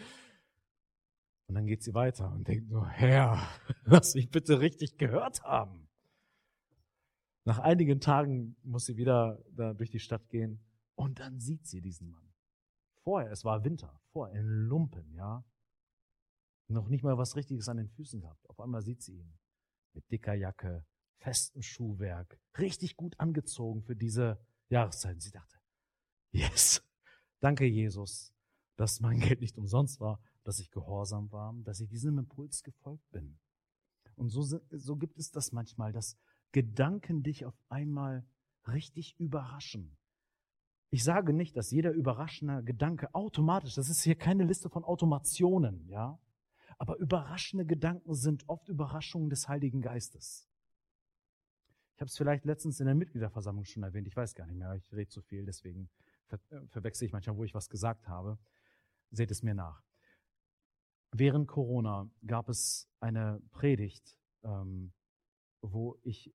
[1.48, 3.46] Und dann geht sie weiter und denkt nur, Herr,
[3.84, 5.87] lass mich bitte richtig gehört haben.
[7.48, 10.60] Nach einigen Tagen muss sie wieder da durch die Stadt gehen
[10.96, 12.30] und dann sieht sie diesen Mann.
[13.04, 15.42] Vorher, es war Winter, vorher in Lumpen, ja.
[16.66, 18.46] Noch nicht mal was Richtiges an den Füßen gehabt.
[18.50, 19.38] Auf einmal sieht sie ihn
[19.94, 20.84] mit dicker Jacke,
[21.20, 25.14] festem Schuhwerk, richtig gut angezogen für diese Jahreszeit.
[25.14, 25.56] Und sie dachte,
[26.32, 26.82] yes,
[27.40, 28.34] danke Jesus,
[28.76, 33.10] dass mein Geld nicht umsonst war, dass ich gehorsam war, dass ich diesem Impuls gefolgt
[33.10, 33.38] bin.
[34.16, 36.18] Und so, so gibt es das manchmal, dass
[36.52, 38.24] Gedanken dich auf einmal
[38.66, 39.96] richtig überraschen.
[40.90, 45.86] Ich sage nicht, dass jeder überraschende Gedanke automatisch, das ist hier keine Liste von Automationen,
[45.88, 46.18] ja.
[46.78, 50.48] Aber überraschende Gedanken sind oft Überraschungen des Heiligen Geistes.
[51.94, 54.72] Ich habe es vielleicht letztens in der Mitgliederversammlung schon erwähnt, ich weiß gar nicht mehr,
[54.74, 55.90] ich rede zu viel, deswegen
[56.26, 58.38] ver äh, verwechsel ich manchmal, wo ich was gesagt habe.
[59.10, 59.82] Seht es mir nach.
[61.10, 64.92] Während Corona gab es eine Predigt, ähm,
[65.62, 66.32] wo ich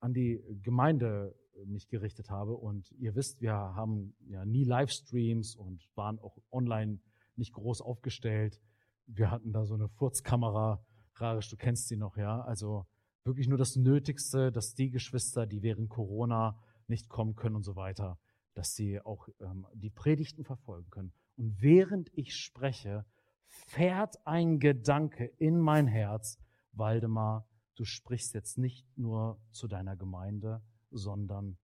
[0.00, 1.34] an die Gemeinde
[1.66, 2.56] mich gerichtet habe.
[2.56, 6.98] Und ihr wisst, wir haben ja nie Livestreams und waren auch online
[7.36, 8.60] nicht groß aufgestellt.
[9.06, 10.84] Wir hatten da so eine Furzkamera,
[11.16, 12.40] Rarisch, du kennst sie noch, ja.
[12.40, 12.86] Also
[13.24, 16.58] wirklich nur das Nötigste, dass die Geschwister, die während Corona
[16.88, 18.18] nicht kommen können und so weiter,
[18.54, 21.12] dass sie auch ähm, die Predigten verfolgen können.
[21.36, 23.04] Und während ich spreche,
[23.46, 26.38] fährt ein Gedanke in mein Herz,
[26.72, 31.58] Waldemar, du sprichst jetzt nicht nur zu deiner Gemeinde, sondern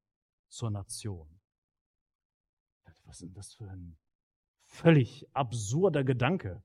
[0.48, 1.40] zur Nation.
[3.04, 3.96] Was ist das für ein
[4.64, 6.62] völlig absurder Gedanke?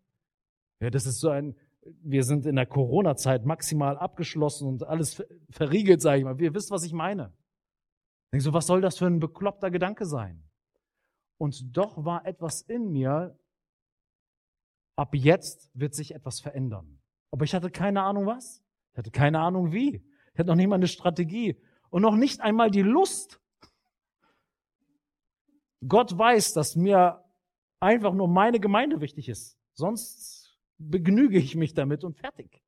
[0.80, 1.56] Ja, das ist so ein,
[2.02, 6.40] wir sind in der Corona-Zeit maximal abgeschlossen und alles verriegelt, sage ich mal.
[6.42, 7.34] Ihr wisst, was ich meine.
[8.32, 10.44] Denk so, was soll das für ein bekloppter Gedanke sein?
[11.38, 13.38] Und doch war etwas in mir,
[14.96, 17.02] ab jetzt wird sich etwas verändern.
[17.32, 18.65] Aber ich hatte keine Ahnung was.
[18.96, 20.02] Ich hatte keine Ahnung wie.
[20.32, 23.42] Ich hatte noch nicht mal eine Strategie und noch nicht einmal die Lust.
[25.86, 27.22] Gott weiß, dass mir
[27.82, 29.60] einfach nur meine Gemeinde wichtig ist.
[29.74, 32.64] Sonst begnüge ich mich damit und fertig.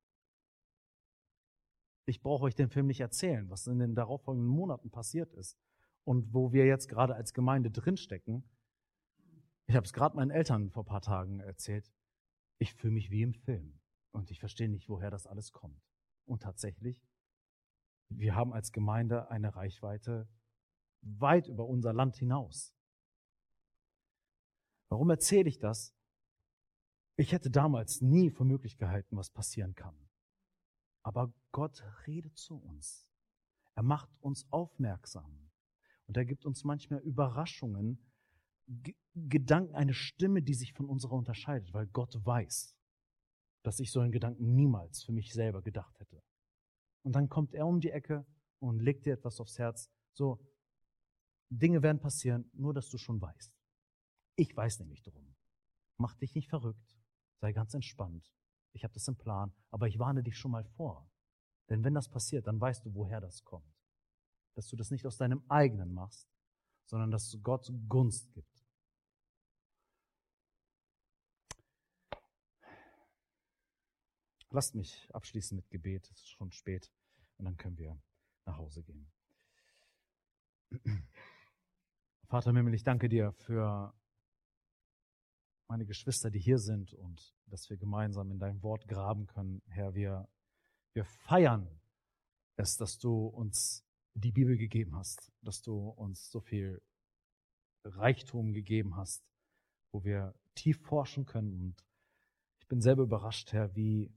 [2.04, 5.58] Ich brauche euch den Film nicht erzählen, was in den darauffolgenden Monaten passiert ist
[6.04, 8.44] und wo wir jetzt gerade als Gemeinde drinstecken.
[9.66, 11.90] Ich habe es gerade meinen Eltern vor ein paar Tagen erzählt.
[12.58, 13.80] Ich fühle mich wie im Film
[14.10, 15.87] und ich verstehe nicht, woher das alles kommt.
[16.28, 17.02] Und tatsächlich,
[18.10, 20.28] wir haben als Gemeinde eine Reichweite
[21.00, 22.74] weit über unser Land hinaus.
[24.88, 25.94] Warum erzähle ich das?
[27.16, 29.96] Ich hätte damals nie für möglich gehalten, was passieren kann.
[31.02, 33.10] Aber Gott redet zu uns.
[33.74, 35.50] Er macht uns aufmerksam.
[36.06, 38.04] Und er gibt uns manchmal Überraschungen,
[38.66, 42.77] G Gedanken, eine Stimme, die sich von unserer unterscheidet, weil Gott weiß,
[43.68, 46.22] dass ich so einen Gedanken niemals für mich selber gedacht hätte.
[47.02, 48.24] Und dann kommt er um die Ecke
[48.60, 49.90] und legt dir etwas aufs Herz.
[50.14, 50.40] So,
[51.50, 53.54] Dinge werden passieren, nur dass du schon weißt.
[54.36, 55.36] Ich weiß nämlich drum.
[55.98, 56.98] Mach dich nicht verrückt.
[57.42, 58.32] Sei ganz entspannt.
[58.72, 61.06] Ich habe das im Plan, aber ich warne dich schon mal vor.
[61.68, 63.76] Denn wenn das passiert, dann weißt du, woher das kommt.
[64.54, 66.26] Dass du das nicht aus deinem eigenen machst,
[66.86, 68.57] sondern dass Gott Gunst gibt.
[74.50, 76.10] Lasst mich abschließen mit Gebet.
[76.10, 76.90] Es ist schon spät
[77.36, 78.00] und dann können wir
[78.46, 79.10] nach Hause gehen.
[82.28, 83.94] Vater Mimmel, ich danke dir für
[85.68, 89.62] meine Geschwister, die hier sind und dass wir gemeinsam in dein Wort graben können.
[89.66, 90.28] Herr, wir,
[90.94, 91.68] wir feiern
[92.56, 93.84] es, dass du uns
[94.14, 96.82] die Bibel gegeben hast, dass du uns so viel
[97.84, 99.22] Reichtum gegeben hast,
[99.92, 101.52] wo wir tief forschen können.
[101.52, 101.86] Und
[102.60, 104.10] ich bin selber überrascht, Herr, wie,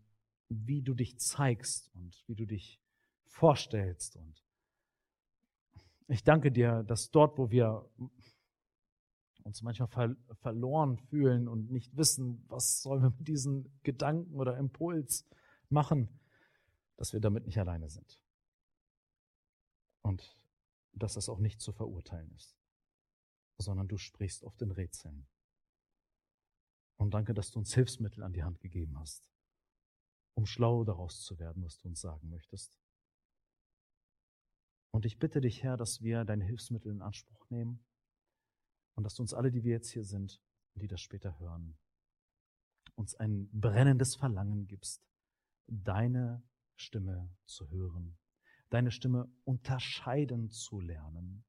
[0.51, 2.81] wie du dich zeigst und wie du dich
[3.25, 4.17] vorstellst.
[4.17, 4.43] Und
[6.07, 7.89] ich danke dir, dass dort, wo wir
[9.43, 14.57] uns manchmal ver verloren fühlen und nicht wissen, was sollen wir mit diesem Gedanken oder
[14.57, 15.25] Impuls
[15.69, 16.09] machen,
[16.97, 18.21] dass wir damit nicht alleine sind.
[20.01, 20.37] Und
[20.93, 22.57] dass das auch nicht zu verurteilen ist,
[23.57, 25.25] sondern du sprichst auf den Rätseln.
[26.97, 29.30] Und danke, dass du uns Hilfsmittel an die Hand gegeben hast,
[30.33, 32.79] um schlau daraus zu werden, was du uns sagen möchtest.
[34.91, 37.83] Und ich bitte dich, Herr, dass wir deine Hilfsmittel in Anspruch nehmen
[38.95, 40.41] und dass du uns alle, die wir jetzt hier sind
[40.73, 41.77] und die das später hören,
[42.95, 45.01] uns ein brennendes Verlangen gibst,
[45.67, 46.43] deine
[46.75, 48.17] Stimme zu hören,
[48.69, 51.45] deine Stimme unterscheiden zu lernen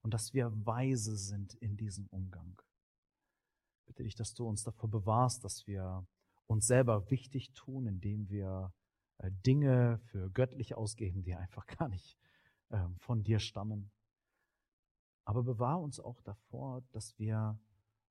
[0.00, 2.60] und dass wir weise sind in diesem Umgang.
[3.86, 6.06] Bitte dich, dass du uns davor bewahrst, dass wir
[6.46, 8.72] uns selber wichtig tun, indem wir
[9.18, 12.18] äh, Dinge für göttlich ausgeben, die einfach gar nicht
[12.70, 13.90] ähm, von dir stammen.
[15.24, 17.58] Aber bewahr uns auch davor, dass wir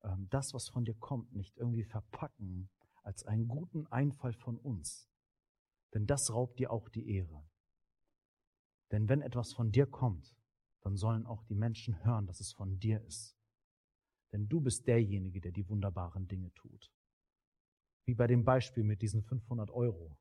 [0.03, 2.69] ähm, das, was von dir kommt, nicht irgendwie verpacken
[3.03, 5.09] als einen guten Einfall von uns.
[5.93, 7.47] Denn das raubt dir auch die Ehre.
[8.91, 10.35] Denn wenn etwas von dir kommt,
[10.81, 13.37] dann sollen auch die Menschen hören, dass es von dir ist.
[14.31, 16.91] Denn du bist derjenige, der die wunderbaren Dinge tut.
[18.05, 20.17] Wie bei dem Beispiel mit diesen 500 Euro.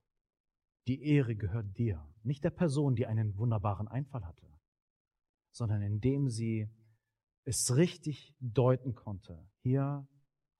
[0.86, 4.46] Die Ehre gehört dir, nicht der Person, die einen wunderbaren Einfall hatte,
[5.52, 6.68] sondern indem sie
[7.44, 9.46] es richtig deuten konnte.
[9.62, 10.06] Hier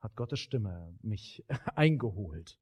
[0.01, 1.45] hat Gottes Stimme mich
[1.75, 2.59] eingeholt.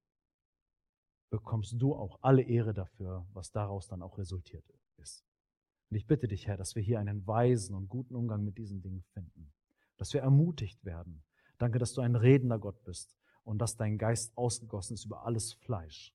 [1.30, 4.64] Bekommst du auch alle Ehre dafür, was daraus dann auch resultiert
[4.98, 5.24] ist.
[5.90, 8.80] Und ich bitte dich, Herr, dass wir hier einen weisen und guten Umgang mit diesen
[8.80, 9.52] Dingen finden.
[9.97, 11.24] Dass wir ermutigt werden.
[11.59, 15.55] Danke, dass du ein redender Gott bist und dass dein Geist ausgegossen ist über alles
[15.55, 16.14] Fleisch.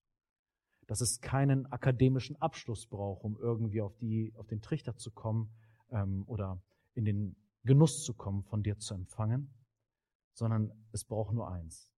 [0.87, 5.53] Dass es keinen akademischen Abschluss braucht, um irgendwie auf, die, auf den Trichter zu kommen
[5.89, 6.61] ähm, oder
[6.93, 9.53] in den Genuss zu kommen, von dir zu empfangen,
[10.33, 11.93] sondern es braucht nur eins.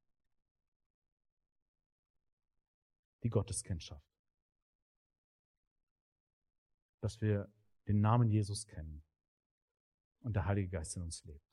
[3.23, 4.09] Die Gotteskennschaft.
[7.01, 7.51] Dass wir
[7.87, 9.03] den Namen Jesus kennen
[10.21, 11.45] und der Heilige Geist in uns lebt.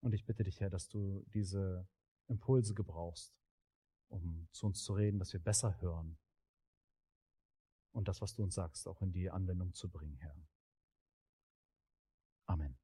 [0.00, 1.88] Und ich bitte dich, Herr, dass du diese
[2.28, 3.34] Impulse gebrauchst,
[4.08, 6.18] um zu uns zu reden, dass wir besser hören
[7.92, 10.36] und das, was du uns sagst, auch in die Anwendung zu bringen, Herr.
[12.46, 12.76] Amen.